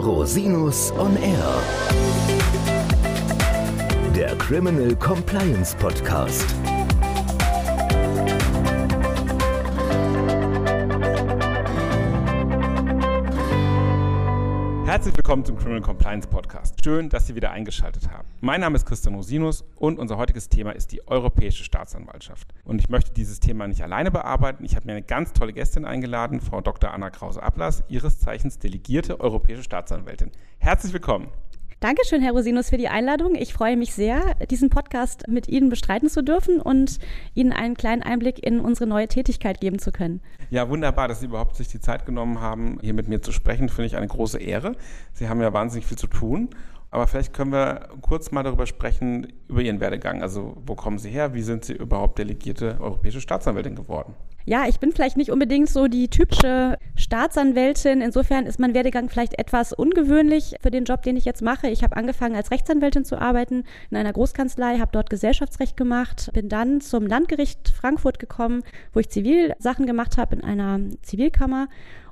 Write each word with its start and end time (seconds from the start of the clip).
Rosinus 0.00 0.92
on 0.92 1.16
Air. 1.18 1.62
Der 4.16 4.34
Criminal 4.36 4.96
Compliance 4.96 5.74
Podcast. 5.74 6.46
Herzlich 14.90 15.16
willkommen 15.16 15.44
zum 15.44 15.56
Criminal 15.56 15.82
Compliance 15.82 16.26
Podcast. 16.26 16.82
Schön, 16.82 17.10
dass 17.10 17.28
Sie 17.28 17.36
wieder 17.36 17.52
eingeschaltet 17.52 18.10
haben. 18.10 18.26
Mein 18.40 18.60
Name 18.60 18.74
ist 18.74 18.86
Christian 18.86 19.14
Rosinus 19.14 19.62
und 19.76 20.00
unser 20.00 20.16
heutiges 20.16 20.48
Thema 20.48 20.72
ist 20.72 20.90
die 20.90 21.06
Europäische 21.06 21.62
Staatsanwaltschaft. 21.62 22.48
Und 22.64 22.80
ich 22.80 22.88
möchte 22.88 23.12
dieses 23.12 23.38
Thema 23.38 23.68
nicht 23.68 23.84
alleine 23.84 24.10
bearbeiten. 24.10 24.64
Ich 24.64 24.74
habe 24.74 24.86
mir 24.86 24.94
eine 24.94 25.02
ganz 25.02 25.32
tolle 25.32 25.52
Gästin 25.52 25.84
eingeladen, 25.84 26.40
Frau 26.40 26.60
Dr. 26.60 26.92
Anna 26.92 27.10
Krause-Ablass, 27.10 27.84
Ihres 27.86 28.18
Zeichens 28.18 28.58
delegierte 28.58 29.20
Europäische 29.20 29.62
Staatsanwältin. 29.62 30.32
Herzlich 30.58 30.92
willkommen. 30.92 31.28
Dankeschön, 31.80 32.20
Herr 32.20 32.32
Rosinus, 32.32 32.68
für 32.68 32.76
die 32.76 32.88
Einladung. 32.88 33.34
Ich 33.34 33.54
freue 33.54 33.74
mich 33.74 33.94
sehr, 33.94 34.34
diesen 34.50 34.68
Podcast 34.68 35.26
mit 35.28 35.48
Ihnen 35.48 35.70
bestreiten 35.70 36.10
zu 36.10 36.22
dürfen 36.22 36.60
und 36.60 36.98
Ihnen 37.32 37.54
einen 37.54 37.74
kleinen 37.74 38.02
Einblick 38.02 38.44
in 38.44 38.60
unsere 38.60 38.86
neue 38.86 39.08
Tätigkeit 39.08 39.62
geben 39.62 39.78
zu 39.78 39.90
können. 39.90 40.20
Ja, 40.50 40.68
wunderbar, 40.68 41.08
dass 41.08 41.20
Sie 41.20 41.26
überhaupt 41.26 41.56
sich 41.56 41.68
die 41.68 41.80
Zeit 41.80 42.04
genommen 42.04 42.38
haben, 42.38 42.78
hier 42.82 42.92
mit 42.92 43.08
mir 43.08 43.22
zu 43.22 43.32
sprechen. 43.32 43.70
Finde 43.70 43.86
ich 43.86 43.96
eine 43.96 44.08
große 44.08 44.38
Ehre. 44.38 44.76
Sie 45.14 45.30
haben 45.30 45.40
ja 45.40 45.54
wahnsinnig 45.54 45.86
viel 45.86 45.96
zu 45.96 46.06
tun. 46.06 46.50
Aber 46.90 47.06
vielleicht 47.06 47.32
können 47.32 47.52
wir 47.52 47.88
kurz 48.02 48.30
mal 48.30 48.42
darüber 48.42 48.66
sprechen, 48.66 49.32
über 49.48 49.62
Ihren 49.62 49.80
Werdegang. 49.80 50.20
Also, 50.20 50.58
wo 50.66 50.74
kommen 50.74 50.98
Sie 50.98 51.08
her? 51.08 51.32
Wie 51.32 51.42
sind 51.42 51.64
Sie 51.64 51.72
überhaupt 51.72 52.18
delegierte 52.18 52.76
europäische 52.78 53.22
Staatsanwältin 53.22 53.74
geworden? 53.74 54.14
Ja, 54.50 54.66
ich 54.66 54.80
bin 54.80 54.90
vielleicht 54.90 55.16
nicht 55.16 55.30
unbedingt 55.30 55.70
so 55.70 55.86
die 55.86 56.08
typische 56.08 56.76
Staatsanwältin. 56.96 58.00
Insofern 58.00 58.46
ist 58.46 58.58
mein 58.58 58.74
Werdegang 58.74 59.08
vielleicht 59.08 59.38
etwas 59.38 59.72
ungewöhnlich 59.72 60.56
für 60.60 60.72
den 60.72 60.86
Job, 60.86 61.02
den 61.02 61.16
ich 61.16 61.24
jetzt 61.24 61.40
mache. 61.40 61.68
Ich 61.68 61.84
habe 61.84 61.96
angefangen 61.96 62.34
als 62.34 62.50
Rechtsanwältin 62.50 63.04
zu 63.04 63.16
arbeiten 63.16 63.62
in 63.92 63.96
einer 63.96 64.12
Großkanzlei, 64.12 64.80
habe 64.80 64.90
dort 64.90 65.08
Gesellschaftsrecht 65.08 65.76
gemacht, 65.76 66.30
bin 66.34 66.48
dann 66.48 66.80
zum 66.80 67.06
Landgericht 67.06 67.68
Frankfurt 67.68 68.18
gekommen, 68.18 68.64
wo 68.92 68.98
ich 68.98 69.08
Zivilsachen 69.08 69.86
gemacht 69.86 70.18
habe 70.18 70.34
in 70.34 70.42
einer 70.42 70.80
Zivilkammer 71.02 71.68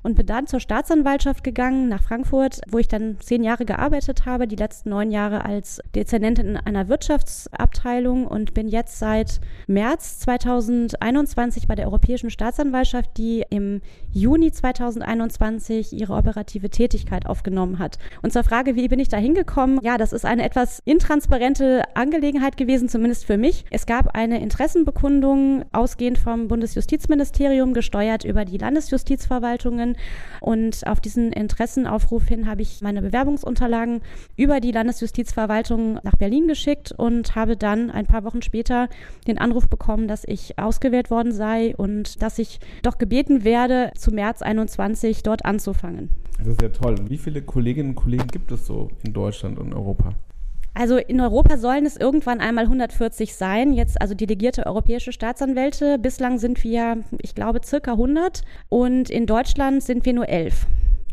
und 0.08 0.14
bin 0.14 0.24
dann 0.24 0.46
zur 0.46 0.58
Staatsanwaltschaft 0.58 1.44
gegangen 1.44 1.90
nach 1.90 2.02
Frankfurt, 2.02 2.62
wo 2.70 2.78
ich 2.78 2.88
dann 2.88 3.18
zehn 3.20 3.44
Jahre 3.44 3.66
gearbeitet 3.66 4.24
habe, 4.24 4.48
die 4.48 4.56
letzten 4.56 4.88
neun 4.88 5.10
Jahre 5.10 5.44
als 5.44 5.82
Dezernentin 5.94 6.46
in 6.46 6.56
einer 6.56 6.88
Wirtschaftsabteilung 6.88 8.26
und 8.26 8.54
bin 8.54 8.68
jetzt 8.68 8.98
seit 8.98 9.38
März 9.66 10.20
2021 10.20 11.68
bei 11.68 11.74
der 11.74 11.84
Europäischen 11.84 12.30
Staatsanwaltschaft, 12.30 13.18
die 13.18 13.44
im 13.50 13.82
Juni 14.10 14.50
2021 14.50 15.92
ihre 15.92 16.14
operative 16.14 16.70
Tätigkeit 16.70 17.26
aufgenommen 17.26 17.78
hat. 17.78 17.98
Und 18.22 18.32
zur 18.32 18.44
Frage, 18.44 18.76
wie 18.76 18.88
bin 18.88 19.00
ich 19.00 19.08
da 19.08 19.18
hingekommen? 19.18 19.78
Ja, 19.82 19.98
das 19.98 20.14
ist 20.14 20.24
eine 20.24 20.42
etwas 20.42 20.80
intransparente 20.86 21.82
Angelegenheit 21.92 22.56
gewesen, 22.56 22.88
zumindest 22.88 23.26
für 23.26 23.36
mich. 23.36 23.66
Es 23.70 23.84
gab 23.84 24.16
eine 24.16 24.40
Interessenbekundung 24.40 25.66
ausgehend 25.72 26.16
vom 26.16 26.48
Bundesjustizministerium, 26.48 27.74
gesteuert 27.74 28.24
über 28.24 28.46
die 28.46 28.56
Landesjustizverwaltungen. 28.56 29.97
Und 30.40 30.86
auf 30.86 31.00
diesen 31.00 31.32
Interessenaufruf 31.32 32.26
hin 32.26 32.48
habe 32.48 32.62
ich 32.62 32.80
meine 32.80 33.02
Bewerbungsunterlagen 33.02 34.00
über 34.36 34.60
die 34.60 34.72
Landesjustizverwaltung 34.72 36.00
nach 36.02 36.16
Berlin 36.16 36.48
geschickt 36.48 36.92
und 36.92 37.34
habe 37.34 37.56
dann 37.56 37.90
ein 37.90 38.06
paar 38.06 38.24
Wochen 38.24 38.42
später 38.42 38.88
den 39.26 39.38
Anruf 39.38 39.68
bekommen, 39.68 40.08
dass 40.08 40.24
ich 40.24 40.58
ausgewählt 40.58 41.10
worden 41.10 41.32
sei 41.32 41.74
und 41.76 42.22
dass 42.22 42.38
ich 42.38 42.60
doch 42.82 42.98
gebeten 42.98 43.44
werde, 43.44 43.92
zu 43.96 44.12
März 44.12 44.42
21 44.42 45.22
dort 45.22 45.44
anzufangen. 45.44 46.10
Das 46.38 46.48
ist 46.48 46.62
ja 46.62 46.68
toll. 46.68 46.96
Wie 47.08 47.18
viele 47.18 47.42
Kolleginnen 47.42 47.90
und 47.90 47.96
Kollegen 47.96 48.28
gibt 48.28 48.52
es 48.52 48.66
so 48.66 48.90
in 49.04 49.12
Deutschland 49.12 49.58
und 49.58 49.74
Europa? 49.74 50.14
Also 50.78 50.96
in 50.96 51.20
Europa 51.20 51.58
sollen 51.58 51.86
es 51.86 51.96
irgendwann 51.96 52.38
einmal 52.38 52.66
140 52.66 53.34
sein, 53.34 53.72
jetzt 53.72 54.00
also 54.00 54.14
delegierte 54.14 54.64
europäische 54.64 55.10
Staatsanwälte. 55.10 55.98
Bislang 55.98 56.38
sind 56.38 56.62
wir, 56.62 56.98
ich 57.20 57.34
glaube, 57.34 57.58
circa 57.64 57.92
100 57.92 58.42
und 58.68 59.10
in 59.10 59.26
Deutschland 59.26 59.82
sind 59.82 60.06
wir 60.06 60.12
nur 60.12 60.28
elf. 60.28 60.68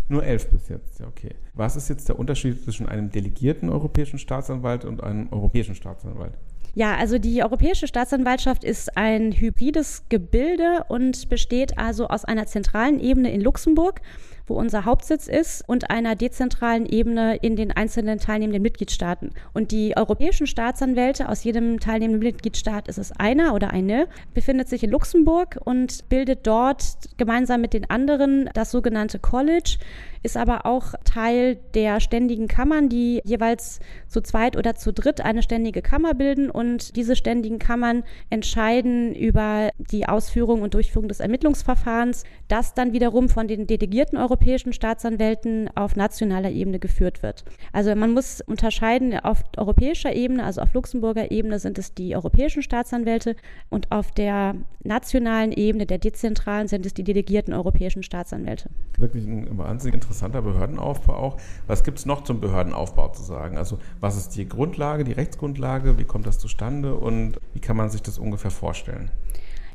Nur 0.07 0.23
elf 0.23 0.51
bis 0.51 0.69
jetzt, 0.69 0.99
ja, 0.99 1.07
okay. 1.07 1.31
Was 1.55 1.75
ist 1.75 1.89
jetzt 1.89 2.07
der 2.07 2.19
Unterschied 2.19 2.63
zwischen 2.63 2.87
einem 2.87 3.09
delegierten 3.09 3.71
europäischen 3.71 4.19
Staatsanwalt 4.19 4.85
und 4.85 5.01
einem 5.01 5.29
europäischen 5.33 5.73
Staatsanwalt? 5.73 6.33
Ja, 6.75 6.95
also 6.97 7.17
die 7.17 7.41
Europäische 7.41 7.87
Staatsanwaltschaft 7.87 8.63
ist 8.63 8.95
ein 8.95 9.31
hybrides 9.31 10.03
Gebilde 10.09 10.83
und 10.89 11.27
besteht 11.27 11.79
also 11.79 12.09
aus 12.09 12.23
einer 12.23 12.45
zentralen 12.45 12.99
Ebene 12.99 13.31
in 13.31 13.41
Luxemburg 13.41 14.01
wo 14.47 14.55
unser 14.55 14.85
Hauptsitz 14.85 15.27
ist, 15.27 15.63
und 15.67 15.89
einer 15.89 16.15
dezentralen 16.15 16.85
Ebene 16.85 17.37
in 17.37 17.55
den 17.55 17.71
einzelnen 17.71 18.19
teilnehmenden 18.19 18.61
Mitgliedstaaten. 18.61 19.31
Und 19.53 19.71
die 19.71 19.97
europäischen 19.97 20.47
Staatsanwälte 20.47 21.29
aus 21.29 21.43
jedem 21.43 21.79
teilnehmenden 21.79 22.23
Mitgliedstaat 22.23 22.87
ist 22.87 22.97
es 22.97 23.11
einer 23.11 23.53
oder 23.53 23.71
eine, 23.71 24.07
befindet 24.33 24.69
sich 24.69 24.83
in 24.83 24.91
Luxemburg 24.91 25.59
und 25.63 26.07
bildet 26.09 26.45
dort 26.47 26.83
gemeinsam 27.17 27.61
mit 27.61 27.73
den 27.73 27.89
anderen 27.89 28.49
das 28.53 28.71
sogenannte 28.71 29.19
College, 29.19 29.77
ist 30.23 30.37
aber 30.37 30.65
auch 30.65 30.93
Teil 31.03 31.57
der 31.75 31.99
ständigen 31.99 32.47
Kammern, 32.47 32.89
die 32.89 33.21
jeweils 33.23 33.79
zu 34.07 34.21
zweit 34.21 34.57
oder 34.57 34.75
zu 34.75 34.91
dritt 34.91 35.21
eine 35.21 35.43
ständige 35.43 35.83
Kammer 35.83 36.15
bilden 36.15 36.49
und 36.49 36.95
diese 36.95 37.15
ständigen 37.15 37.59
Kammern 37.59 38.03
entscheiden 38.31 39.13
über 39.13 39.69
die 39.77 40.07
Ausführung 40.07 40.63
und 40.63 40.73
Durchführung 40.73 41.07
des 41.07 41.19
Ermittlungsverfahrens, 41.19 42.23
das 42.47 42.73
dann 42.73 42.91
wiederum 42.91 43.29
von 43.29 43.47
den 43.47 43.67
delegierten 43.67 44.17
europäischen 44.17 44.34
Staatsanwälten 44.71 45.69
auf 45.75 45.95
nationaler 45.95 46.51
Ebene 46.51 46.79
geführt 46.79 47.23
wird. 47.23 47.43
Also 47.71 47.95
man 47.95 48.13
muss 48.13 48.41
unterscheiden, 48.41 49.17
auf 49.19 49.43
europäischer 49.57 50.15
Ebene, 50.15 50.43
also 50.43 50.61
auf 50.61 50.73
Luxemburger 50.73 51.31
Ebene 51.31 51.59
sind 51.59 51.77
es 51.77 51.93
die 51.93 52.15
europäischen 52.15 52.61
Staatsanwälte 52.61 53.35
und 53.69 53.91
auf 53.91 54.11
der 54.11 54.55
nationalen 54.83 55.51
Ebene, 55.51 55.85
der 55.85 55.97
dezentralen, 55.97 56.67
sind 56.67 56.85
es 56.85 56.93
die 56.93 57.03
delegierten 57.03 57.53
europäischen 57.53 58.03
Staatsanwälte. 58.03 58.69
Wirklich 58.97 59.25
ein 59.25 59.57
wahnsinnig 59.57 59.95
interessanter 59.95 60.41
Behördenaufbau 60.41 61.13
auch. 61.13 61.37
Was 61.67 61.83
gibt 61.83 61.97
es 61.97 62.05
noch 62.05 62.23
zum 62.23 62.39
Behördenaufbau 62.39 63.09
zu 63.09 63.23
sagen? 63.23 63.57
Also 63.57 63.79
was 63.99 64.17
ist 64.17 64.29
die 64.35 64.47
Grundlage, 64.47 65.03
die 65.03 65.13
Rechtsgrundlage, 65.13 65.97
wie 65.97 66.03
kommt 66.03 66.27
das 66.27 66.39
zustande 66.39 66.95
und 66.95 67.39
wie 67.53 67.59
kann 67.59 67.77
man 67.77 67.89
sich 67.89 68.01
das 68.01 68.17
ungefähr 68.17 68.51
vorstellen? 68.51 69.09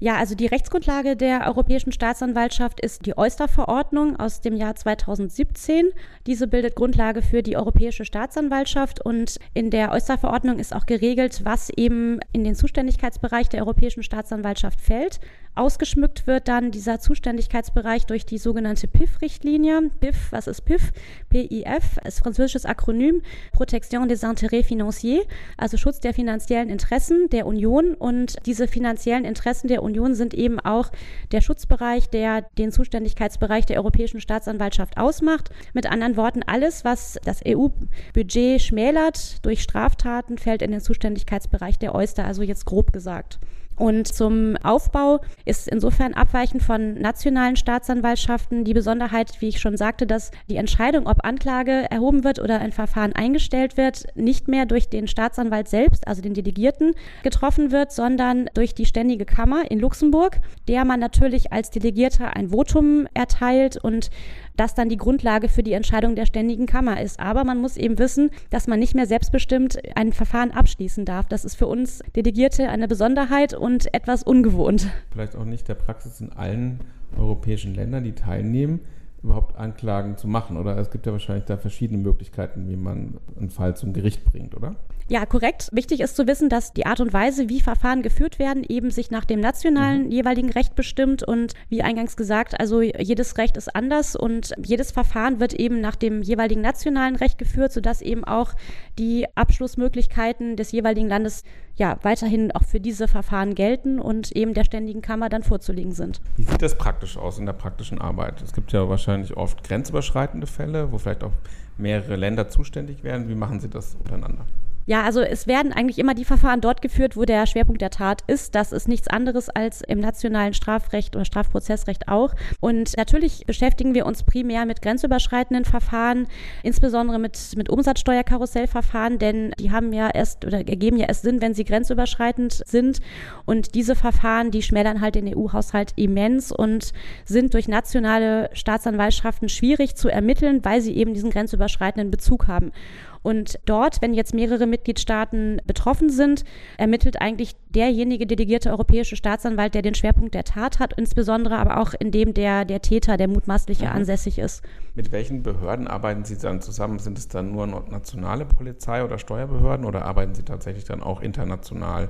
Ja, 0.03 0.17
also 0.17 0.35
die 0.35 0.47
Rechtsgrundlage 0.47 1.15
der 1.15 1.47
Europäischen 1.47 1.93
Staatsanwaltschaft 1.93 2.81
ist 2.81 3.05
die 3.05 3.19
Oyster-Verordnung 3.19 4.19
aus 4.19 4.41
dem 4.41 4.57
Jahr 4.57 4.75
2017. 4.75 5.91
Diese 6.27 6.47
bildet 6.47 6.75
Grundlage 6.75 7.21
für 7.21 7.43
die 7.43 7.59
Europäische 7.59 8.07
Staatsanwaltschaft 8.07 9.05
und 9.05 9.37
in 9.53 9.69
der 9.69 9.93
Oyster-Verordnung 9.93 10.59
ist 10.59 10.75
auch 10.75 10.87
geregelt, 10.87 11.43
was 11.45 11.69
eben 11.69 12.19
in 12.33 12.45
den 12.45 12.55
Zuständigkeitsbereich 12.55 13.51
der 13.51 13.61
Europäischen 13.61 14.03
Staatsanwaltschaft 14.03 14.81
fällt. 14.81 15.21
Ausgeschmückt 15.57 16.27
wird 16.27 16.47
dann 16.47 16.71
dieser 16.71 17.01
Zuständigkeitsbereich 17.01 18.07
durch 18.07 18.25
die 18.25 18.39
sogenannte 18.39 18.87
PIF-Richtlinie. 18.87 19.91
PIF, 19.99 20.31
was 20.31 20.47
ist 20.47 20.63
PIF? 20.63 20.93
PIF 21.29 21.99
ist 22.05 22.21
französisches 22.21 22.65
Akronym 22.65 23.23
Protection 23.53 24.09
des 24.09 24.23
intérêts 24.23 24.65
financiers, 24.65 25.27
also 25.57 25.77
Schutz 25.77 26.01
der 26.01 26.15
finanziellen 26.15 26.71
Interessen 26.71 27.29
der 27.31 27.47
Union. 27.47 27.95
Und 27.95 28.37
diese 28.47 28.69
finanziellen 28.69 29.25
Interessen 29.25 29.67
der 29.69 29.83
Union 29.83 30.15
sind 30.15 30.35
eben 30.35 30.61
auch 30.61 30.91
der 31.33 31.41
Schutzbereich, 31.41 32.09
der 32.09 32.43
den 32.57 32.71
Zuständigkeitsbereich 32.71 33.67
der 33.67 33.79
Europäischen 33.79 34.21
Staatsanwaltschaft 34.21 34.99
ausmacht. 34.99 35.51
Mit 35.75 35.91
anderen 35.91 36.17
Worten, 36.17 36.43
alles, 36.47 36.85
was 36.85 37.19
das 37.25 37.41
EU-Budget 37.47 38.63
schmälert 38.63 39.45
durch 39.45 39.63
Straftaten, 39.63 40.39
fällt 40.39 40.63
in 40.63 40.71
den 40.71 40.81
Zuständigkeitsbereich 40.81 41.79
der 41.79 41.95
Oyster, 41.95 42.25
also 42.25 42.43
jetzt 42.43 42.67
grob 42.67 42.93
gesagt. 42.93 43.41
Und 43.81 44.09
zum 44.09 44.59
Aufbau 44.63 45.21
ist 45.47 45.67
insofern 45.67 46.13
abweichend 46.13 46.63
von 46.63 47.01
nationalen 47.01 47.57
Staatsanwaltschaften 47.57 48.63
die 48.63 48.75
Besonderheit, 48.75 49.41
wie 49.41 49.49
ich 49.49 49.59
schon 49.59 49.79
sagte, 49.79 50.07
dass 50.07 50.33
die 50.51 50.57
Entscheidung, 50.57 51.07
ob 51.07 51.25
Anklage 51.25 51.91
erhoben 51.91 52.23
wird 52.23 52.41
oder 52.41 52.61
ein 52.61 52.73
Verfahren 52.73 53.15
eingestellt 53.15 53.79
wird, 53.79 54.05
nicht 54.15 54.49
mehr 54.49 54.67
durch 54.67 54.91
den 54.91 55.09
Staatsanwalt 55.09 55.67
selbst, 55.67 56.07
also 56.07 56.21
den 56.21 56.35
Delegierten, 56.35 56.93
getroffen 57.23 57.71
wird, 57.71 57.91
sondern 57.91 58.51
durch 58.53 58.75
die 58.75 58.85
Ständige 58.85 59.25
Kammer 59.25 59.71
in 59.71 59.81
Luxemburg, 59.81 60.41
der 60.69 60.85
man 60.85 61.01
natürlich 61.01 61.51
als 61.51 61.71
Delegierter 61.71 62.37
ein 62.37 62.51
Votum 62.51 63.09
erteilt 63.15 63.79
und 63.83 64.11
das 64.57 64.75
dann 64.75 64.89
die 64.89 64.97
Grundlage 64.97 65.49
für 65.49 65.63
die 65.63 65.73
Entscheidung 65.73 66.15
der 66.15 66.27
Ständigen 66.27 66.67
Kammer 66.67 67.01
ist. 67.01 67.21
Aber 67.21 67.45
man 67.45 67.59
muss 67.59 67.77
eben 67.77 67.99
wissen, 67.99 68.31
dass 68.51 68.67
man 68.67 68.79
nicht 68.79 68.95
mehr 68.95 69.07
selbstbestimmt 69.07 69.79
ein 69.97 70.13
Verfahren 70.13 70.51
abschließen 70.51 71.05
darf. 71.05 71.27
Das 71.29 71.45
ist 71.45 71.55
für 71.55 71.67
uns 71.67 72.03
Delegierte 72.17 72.69
eine 72.69 72.89
Besonderheit 72.89 73.55
und 73.55 73.93
etwas 73.95 74.23
ungewohnt. 74.23 74.89
Vielleicht 75.13 75.37
auch 75.37 75.45
nicht 75.45 75.69
der 75.69 75.75
Praxis 75.75 76.21
in 76.21 76.33
allen 76.33 76.81
europäischen 77.19 77.75
Ländern, 77.75 78.05
die 78.05 78.13
teilnehmen. 78.13 78.81
Überhaupt 79.23 79.57
Anklagen 79.57 80.17
zu 80.17 80.29
machen, 80.29 80.57
oder? 80.57 80.77
Es 80.79 80.91
gibt 80.91 81.07
ja 81.07 81.13
wahrscheinlich 81.13 81.45
da 81.45 81.57
verschiedene 81.57 82.03
Möglichkeiten, 82.03 82.69
wie 82.69 82.77
man 82.77 83.19
einen 83.39 83.51
Fall 83.51 83.77
zum 83.77 83.93
Gericht 83.93 84.25
bringt, 84.25 84.55
oder? 84.55 84.77
Ja, 85.11 85.27
korrekt. 85.27 85.71
Wichtig 85.73 85.99
ist 86.01 86.15
zu 86.15 86.29
wissen, 86.29 86.49
dass 86.49 86.73
die 86.73 86.87
Art 86.87 87.01
und 87.01 87.13
Weise, 87.13 87.49
wie 87.49 87.61
Verfahren 87.61 88.03
geführt 88.03 88.39
werden, 88.39 88.65
eben 88.69 88.93
sich 88.93 89.11
nach 89.11 89.25
dem 89.25 89.41
nationalen 89.41 90.05
mhm. 90.05 90.13
jeweiligen 90.13 90.51
Recht 90.51 90.77
bestimmt. 90.77 91.25
Und 91.25 91.55
wie 91.69 91.83
eingangs 91.83 92.17
gesagt, 92.17 92.61
also 92.61 92.81
jedes 92.81 93.37
Recht 93.37 93.57
ist 93.57 93.75
anders 93.75 94.15
und 94.15 94.55
jedes 94.65 94.93
Verfahren 94.93 95.41
wird 95.41 95.53
eben 95.55 95.81
nach 95.81 95.97
dem 95.97 96.23
jeweiligen 96.23 96.61
nationalen 96.61 97.17
Recht 97.17 97.39
geführt, 97.39 97.73
sodass 97.73 98.03
eben 98.03 98.23
auch 98.23 98.53
die 99.01 99.27
Abschlussmöglichkeiten 99.35 100.55
des 100.55 100.71
jeweiligen 100.71 101.09
Landes 101.09 101.43
ja 101.81 101.99
weiterhin 102.03 102.53
auch 102.53 102.63
für 102.63 102.79
diese 102.79 103.09
Verfahren 103.09 103.57
gelten 103.57 103.99
und 103.99 104.31
eben 104.37 104.55
der 104.55 104.65
Ständigen 104.65 105.03
Kammer 105.03 105.29
dann 105.29 105.43
vorzulegen 105.43 105.93
sind. 105.93 106.21
Wie 106.37 106.45
sieht 106.45 106.63
das 106.63 106.79
praktisch 106.79 107.17
aus 107.17 107.39
in 107.39 107.47
der 107.47 107.55
praktischen 107.55 108.01
Arbeit? 108.01 108.41
Es 108.43 108.53
gibt 108.53 108.71
ja 108.73 108.89
wahrscheinlich 108.89 109.37
oft 109.37 109.65
grenzüberschreitende 109.65 110.47
Fälle, 110.47 110.93
wo 110.93 110.99
vielleicht 110.99 111.25
auch 111.25 111.33
mehrere 111.79 112.17
Länder 112.17 112.49
zuständig 112.49 113.03
werden. 113.03 113.29
Wie 113.29 113.35
machen 113.35 113.59
Sie 113.59 113.69
das 113.69 113.97
untereinander? 113.97 114.47
Ja, 114.91 115.05
also 115.05 115.21
es 115.21 115.47
werden 115.47 115.73
eigentlich 115.73 116.01
immer 116.01 116.15
die 116.15 116.25
Verfahren 116.25 116.61
dort 116.61 116.83
geführt, 116.83 117.17
wo 117.17 117.25
der 117.25 117.47
Schwerpunkt 117.47 117.81
der 117.81 117.91
Tat 117.91 118.25
ist. 118.27 118.57
Das 118.57 118.73
ist 118.73 118.89
nichts 118.89 119.07
anderes 119.07 119.49
als 119.49 119.83
im 119.83 120.01
nationalen 120.01 120.53
Strafrecht 120.53 121.15
oder 121.15 121.25
Strafprozessrecht 121.25 122.09
auch. 122.09 122.35
Und 122.59 122.97
natürlich 122.97 123.47
beschäftigen 123.47 123.95
wir 123.95 124.05
uns 124.05 124.25
primär 124.25 124.67
mit 124.67 124.83
grenzüberschreitenden 124.83 125.65
Verfahren, 125.65 126.27
insbesondere 126.65 127.21
mit, 127.21 127.39
mit 127.57 127.71
Umsatzsteuerkarussellverfahren, 127.71 129.21
denn 129.21 129.53
die 129.61 129.71
haben 129.71 129.93
ja 129.93 130.11
erst 130.11 130.45
oder 130.45 130.59
ergeben 130.59 130.97
ja 130.97 131.07
erst 131.07 131.23
Sinn, 131.23 131.41
wenn 131.41 131.55
sie 131.55 131.63
grenzüberschreitend 131.65 132.65
sind. 132.67 132.99
Und 133.45 133.77
diese 133.77 133.95
Verfahren, 133.95 134.51
die 134.51 134.63
schmälern 134.63 135.01
halt 135.01 135.15
den 135.15 135.33
EU-Haushalt 135.33 135.93
immens 135.95 136.51
und 136.51 136.91
sind 137.25 137.55
durch 137.55 137.69
nationale 137.69 138.51
Staatsanwaltschaften 138.55 139.51
schwierig 139.51 139.95
zu 139.95 140.09
ermitteln, 140.09 140.65
weil 140.65 140.81
sie 140.81 140.97
eben 140.97 141.15
diesen 141.15 141.31
grenzüberschreitenden 141.31 142.11
Bezug 142.11 142.49
haben. 142.49 142.73
Und 143.23 143.59
dort, 143.67 144.01
wenn 144.01 144.15
jetzt 144.15 144.35
mehrere 144.35 144.67
Mitgliedstaaten 144.67 145.61
betroffen 145.67 146.11
sind, 146.11 146.45
ermittelt 146.79 147.21
eigentlich 147.21 147.55
derjenige 147.69 148.27
delegierte 148.27 148.71
europäische 148.71 149.17
Staatsanwalt, 149.17 149.75
der 149.75 149.83
den 149.83 149.95
Schwerpunkt 149.95 150.35
der 150.35 150.45
Tat 150.45 150.79
hat, 150.79 150.95
insbesondere 150.95 151.57
aber 151.59 151.81
auch 151.81 151.93
in 151.99 152.11
dem 152.11 152.35
der, 152.35 152.65
der 152.65 152.81
Täter, 152.81 153.17
der 153.17 153.29
mutmaßliche, 153.29 153.85
mhm. 153.85 153.93
ansässig 153.93 154.39
ist. 154.39 154.63
Mit 154.95 155.13
welchen 155.13 155.43
Behörden 155.43 155.87
arbeiten 155.87 156.25
Sie 156.25 156.39
dann 156.39 156.63
zusammen? 156.63 156.99
Sind 156.99 157.19
es 157.19 157.29
dann 157.29 157.53
nur 157.53 157.67
nationale 157.67 158.45
Polizei 158.47 159.05
oder 159.05 159.19
Steuerbehörden 159.19 159.85
oder 159.85 160.05
arbeiten 160.05 160.35
Sie 160.35 160.43
tatsächlich 160.43 160.85
dann 160.85 161.03
auch 161.03 161.21
international 161.21 162.09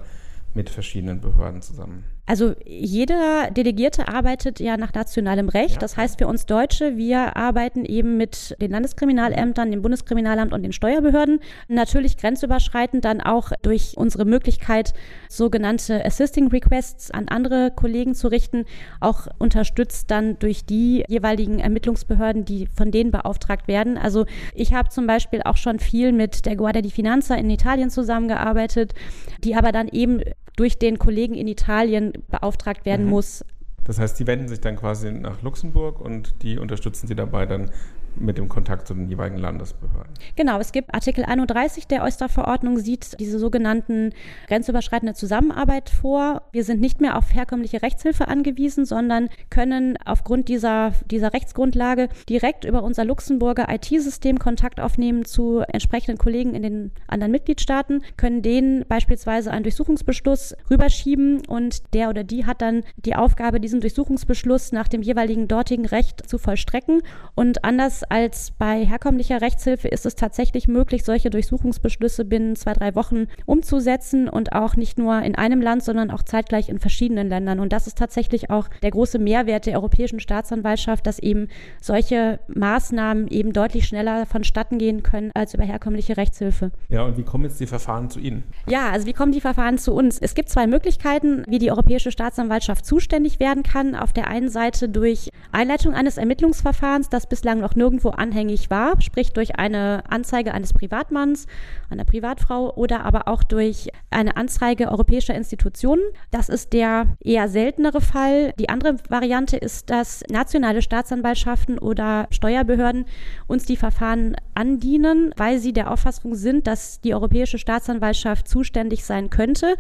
mit 0.55 0.71
verschiedenen 0.71 1.21
Behörden 1.21 1.63
zusammen? 1.63 2.05
Also 2.31 2.55
jeder 2.65 3.51
Delegierte 3.51 4.07
arbeitet 4.07 4.61
ja 4.61 4.77
nach 4.77 4.95
nationalem 4.95 5.49
Recht. 5.49 5.75
Ja. 5.75 5.79
Das 5.81 5.97
heißt 5.97 6.21
für 6.21 6.29
uns 6.29 6.47
Deutsche, 6.47 6.97
wir 6.97 7.37
arbeiten 7.37 7.85
eben 7.85 8.19
mit 8.19 8.57
den 8.61 8.71
Landeskriminalämtern, 8.71 9.73
dem 9.73 9.83
Bundeskriminalamt 9.83 10.53
und 10.53 10.63
den 10.63 10.73
Steuerbehörden. 10.73 11.41
Natürlich 11.67 12.17
grenzüberschreitend 12.19 13.05
dann 13.05 13.21
auch 13.21 13.51
durch 13.63 13.95
unsere 13.97 14.27
Möglichkeit, 14.27 14.95
sogenannte 15.29 16.07
Assisting 16.07 16.47
Requests 16.47 17.11
an 17.11 17.27
andere 17.27 17.73
Kollegen 17.75 18.15
zu 18.15 18.29
richten, 18.29 18.65
auch 19.01 19.27
unterstützt 19.41 20.13
dann 20.13 20.39
durch 20.39 20.65
die 20.65 21.03
jeweiligen 21.09 21.59
Ermittlungsbehörden, 21.59 22.45
die 22.45 22.69
von 22.73 22.93
denen 22.93 23.11
beauftragt 23.11 23.67
werden. 23.67 23.99
Also 23.99 24.25
ich 24.55 24.73
habe 24.73 24.89
zum 24.89 25.09
Beispiel 25.09 25.43
auch 25.45 25.57
schon 25.57 25.81
viel 25.81 26.13
mit 26.13 26.47
der 26.47 26.55
Guardia 26.55 26.81
di 26.81 26.93
Finanza 26.93 27.35
in 27.35 27.51
Italien 27.51 27.91
zusammengearbeitet, 27.91 28.95
die 29.43 29.57
aber 29.57 29.73
dann 29.73 29.89
eben 29.89 30.21
durch 30.57 30.79
den 30.79 30.99
Kollegen 30.99 31.35
in 31.35 31.49
Italien 31.49 32.13
beauftragt 32.29 32.85
werden 32.85 33.05
mhm. 33.07 33.11
muss. 33.11 33.45
Das 33.85 33.99
heißt, 33.99 34.19
die 34.21 34.27
wenden 34.27 34.49
sich 34.49 34.61
dann 34.61 34.77
quasi 34.77 35.11
nach 35.11 35.43
Luxemburg 35.43 36.01
und 36.01 36.43
die 36.43 36.59
unterstützen 36.59 37.07
sie 37.07 37.15
dabei 37.15 37.47
dann 37.47 37.71
mit 38.17 38.39
dem 38.39 38.49
Kontakt 38.49 38.87
zu 38.87 38.95
den 38.95 39.09
jeweiligen 39.09 39.39
Landesbehörden. 39.39 40.13
Genau, 40.37 40.59
es 40.59 40.73
gibt 40.73 40.95
Artikel 40.95 41.25
31 41.25 41.87
der 41.87 42.03
Oyster-Verordnung, 42.03 42.79
sieht 42.79 43.19
diese 43.21 43.39
sogenannten 43.39 44.13
grenzüberschreitende 44.49 45.15
Zusammenarbeit 45.15 45.91
vor. 45.91 46.43
Wir 46.53 46.65
sind 46.65 46.81
nicht 46.81 47.01
mehr 47.01 47.17
auf 47.17 47.35
herkömmliche 47.35 47.83
Rechtshilfe 47.83 48.29
angewiesen, 48.29 48.85
sondern 48.85 49.29
können 49.49 49.97
aufgrund 50.05 50.49
dieser, 50.49 50.93
dieser 51.11 51.33
Rechtsgrundlage 51.33 52.09
direkt 52.29 52.65
über 52.65 52.83
unser 52.83 53.05
Luxemburger 53.05 53.67
IT-System 53.69 54.39
Kontakt 54.39 54.81
aufnehmen 54.81 55.25
zu 55.25 55.61
entsprechenden 55.61 56.19
Kollegen 56.19 56.55
in 56.55 56.63
den 56.63 56.93
anderen 57.07 57.33
Mitgliedstaaten, 57.33 58.03
können 58.17 58.43
denen 58.43 58.85
beispielsweise 58.89 59.51
einen 59.51 59.63
Durchsuchungsbeschluss 59.63 60.57
rüberschieben 60.71 61.47
und 61.47 61.95
der 61.95 62.09
oder 62.09 62.25
die 62.25 62.47
hat 62.47 62.63
dann 62.63 62.83
die 62.97 63.17
Aufgabe, 63.17 63.61
diesen 63.61 63.81
Durchsuchungsbeschluss 63.81 64.73
nach 64.73 64.89
dem 64.89 65.03
jeweiligen 65.03 65.49
dortigen 65.49 65.87
Recht 65.87 66.29
zu 66.29 66.39
vollstrecken 66.39 67.03
und 67.35 67.65
anders 67.65 68.00
als 68.05 68.53
bei 68.53 68.85
herkömmlicher 68.85 69.41
Rechtshilfe 69.41 69.89
ist 69.89 70.07
es 70.07 70.15
tatsächlich 70.15 70.69
möglich, 70.69 71.05
solche 71.05 71.31
Durchsuchungsbeschlüsse 71.31 72.25
binnen 72.25 72.57
zwei, 72.57 72.73
drei 72.73 72.95
Wochen 72.95 73.27
umzusetzen 73.47 74.29
und 74.29 74.53
auch 74.53 74.77
nicht 74.77 74.99
nur 74.99 75.21
in 75.23 75.35
einem 75.35 75.61
Land, 75.61 75.83
sondern 75.83 76.11
auch 76.11 76.23
zeitgleich 76.23 76.69
in 76.69 76.79
verschiedenen 76.79 77.29
Ländern. 77.29 77.61
Und 77.61 77.73
das 77.73 77.87
ist 77.87 77.99
tatsächlich 77.99 78.51
auch 78.51 78.69
der 78.83 78.91
große 78.91 79.19
Mehrwert 79.19 79.67
der 79.67 79.75
Europäischen 79.75 80.21
Staatsanwaltschaft, 80.21 81.07
dass 81.07 81.19
eben 81.19 81.49
solche 81.81 82.41
Maßnahmen 82.49 83.29
eben 83.29 83.53
deutlich 83.53 83.87
schneller 83.87 84.27
vonstatten 84.27 84.79
gehen 84.79 85.03
können 85.03 85.31
als 85.35 85.55
über 85.55 85.65
herkömmliche 85.65 86.17
Rechtshilfe. 86.17 86.71
Ja, 86.89 87.05
und 87.05 87.17
wie 87.17 87.23
kommen 87.23 87.45
jetzt 87.45 87.61
die 87.61 87.67
Verfahren 87.67 88.11
zu 88.11 88.21
Ihnen? 88.21 88.45
Ja, 88.69 88.91
also 88.91 89.07
wie 89.07 89.13
kommen 89.13 89.33
die 89.33 89.41
Verfahren 89.41 89.79
zu 89.79 89.93
uns? 89.93 90.19
Es 90.19 90.35
gibt 90.35 90.49
zwei 90.49 90.67
Möglichkeiten, 90.67 91.45
wie 91.49 91.59
die 91.59 91.71
Europäische 91.71 92.11
Staatsanwaltschaft 92.11 92.85
zuständig 92.85 93.41
werden 93.41 93.63
kann. 93.63 93.95
Auf 93.95 94.13
der 94.13 94.29
einen 94.29 94.49
Seite 94.49 94.89
durch 94.89 95.31
Einleitung 95.53 95.95
eines 95.95 96.17
Ermittlungsverfahrens, 96.17 97.09
das 97.09 97.29
bislang 97.29 97.61
noch 97.61 97.75
nirgendwo 97.91 98.11
anhängig 98.11 98.71
war, 98.71 99.01
sprich 99.01 99.33
durch 99.33 99.57
eine 99.57 100.05
Anzeige 100.09 100.55
eines 100.55 100.73
Privatmanns, 100.73 101.47
einer 101.91 102.05
Privatfrau 102.05 102.73
oder 102.75 103.05
aber 103.05 103.27
auch 103.27 103.43
durch 103.43 103.89
eine 104.11 104.37
Anzeige 104.37 104.91
europäischer 104.91 105.35
Institutionen. 105.35 106.03
Das 106.31 106.49
ist 106.49 106.73
der 106.73 107.07
eher 107.21 107.49
seltenere 107.49 108.01
Fall. 108.01 108.53
Die 108.61 108.69
andere 108.69 108.97
Variante 109.09 109.57
ist, 109.57 109.91
dass 109.91 110.23
nationale 110.31 110.83
Staatsanwaltschaften 110.83 111.79
oder 111.79 112.29
Steuerbehörden 112.31 113.07
uns 113.49 113.65
die 113.65 113.77
Verfahren 113.77 114.37
andienen, 114.55 115.35
weil 115.37 115.59
sie 115.59 115.73
der 115.73 115.91
Auffassung 115.91 116.37
sind, 116.37 116.69
dass 116.69 117.01
die 117.01 117.15
Europäische 117.15 117.59
Staatsanwaltschaft 117.59 118.47
zuständig 118.47 119.05
sein 119.05 119.31
könnte. 119.31 119.75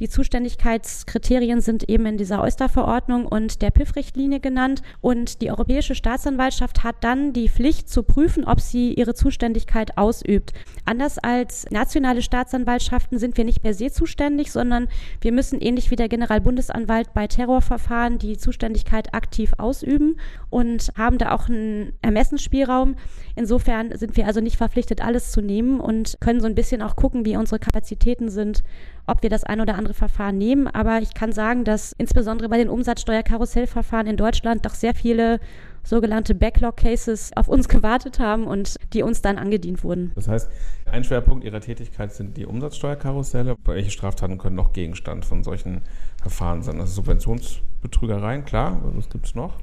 Die 0.00 0.08
Zuständigkeitskriterien 0.08 1.60
sind 1.60 1.88
eben 1.90 2.06
in 2.06 2.16
dieser 2.16 2.40
Oyster-Verordnung 2.40 3.26
und 3.26 3.60
der 3.60 3.70
PIF-Richtlinie 3.70 4.40
genannt. 4.40 4.82
Und 5.02 5.42
die 5.42 5.50
Europäische 5.50 5.94
Staatsanwaltschaft 5.94 6.84
hat 6.84 6.96
dann 7.02 7.34
die 7.34 7.49
Pflicht 7.50 7.88
zu 7.88 8.02
prüfen, 8.02 8.44
ob 8.44 8.60
sie 8.60 8.94
ihre 8.94 9.14
Zuständigkeit 9.14 9.98
ausübt. 9.98 10.52
Anders 10.84 11.18
als 11.18 11.66
nationale 11.70 12.22
Staatsanwaltschaften 12.22 13.18
sind 13.18 13.36
wir 13.36 13.44
nicht 13.44 13.62
per 13.62 13.74
se 13.74 13.90
zuständig, 13.90 14.52
sondern 14.52 14.88
wir 15.20 15.32
müssen 15.32 15.60
ähnlich 15.60 15.90
wie 15.90 15.96
der 15.96 16.08
Generalbundesanwalt 16.08 17.12
bei 17.12 17.26
Terrorverfahren 17.26 18.18
die 18.18 18.38
Zuständigkeit 18.38 19.14
aktiv 19.14 19.52
ausüben 19.58 20.16
und 20.48 20.92
haben 20.96 21.18
da 21.18 21.32
auch 21.32 21.48
einen 21.48 21.92
Ermessensspielraum. 22.02 22.96
Insofern 23.36 23.96
sind 23.96 24.16
wir 24.16 24.26
also 24.26 24.40
nicht 24.40 24.56
verpflichtet, 24.56 25.04
alles 25.04 25.32
zu 25.32 25.40
nehmen 25.40 25.80
und 25.80 26.16
können 26.20 26.40
so 26.40 26.46
ein 26.46 26.54
bisschen 26.54 26.82
auch 26.82 26.96
gucken, 26.96 27.24
wie 27.24 27.36
unsere 27.36 27.58
Kapazitäten 27.58 28.30
sind, 28.30 28.62
ob 29.06 29.22
wir 29.22 29.30
das 29.30 29.44
ein 29.44 29.60
oder 29.60 29.74
andere 29.74 29.94
Verfahren 29.94 30.38
nehmen. 30.38 30.66
Aber 30.66 31.00
ich 31.00 31.14
kann 31.14 31.32
sagen, 31.32 31.64
dass 31.64 31.92
insbesondere 31.98 32.48
bei 32.48 32.58
den 32.58 32.68
Umsatzsteuerkarussellverfahren 32.68 34.06
in 34.06 34.16
Deutschland 34.16 34.64
doch 34.64 34.74
sehr 34.74 34.94
viele 34.94 35.40
sogenannte 35.82 36.34
Backlog-Cases 36.34 37.32
auf 37.36 37.48
uns 37.48 37.68
gewartet 37.68 38.18
haben 38.18 38.46
und 38.46 38.76
die 38.92 39.02
uns 39.02 39.22
dann 39.22 39.38
angedient 39.38 39.82
wurden. 39.84 40.12
Das 40.14 40.28
heißt, 40.28 40.50
ein 40.86 41.04
Schwerpunkt 41.04 41.44
Ihrer 41.44 41.60
Tätigkeit 41.60 42.12
sind 42.12 42.36
die 42.36 42.46
Umsatzsteuerkarusselle. 42.46 43.56
Welche 43.64 43.90
Straftaten 43.90 44.38
können 44.38 44.56
noch 44.56 44.72
Gegenstand 44.72 45.24
von 45.24 45.42
solchen 45.42 45.82
Verfahren 46.20 46.62
sein? 46.62 46.80
Also 46.80 47.02
Subventionsbetrügereien, 47.80 48.44
klar. 48.44 48.80
Was 48.94 49.08
gibt 49.08 49.26
es 49.26 49.34
noch? 49.34 49.54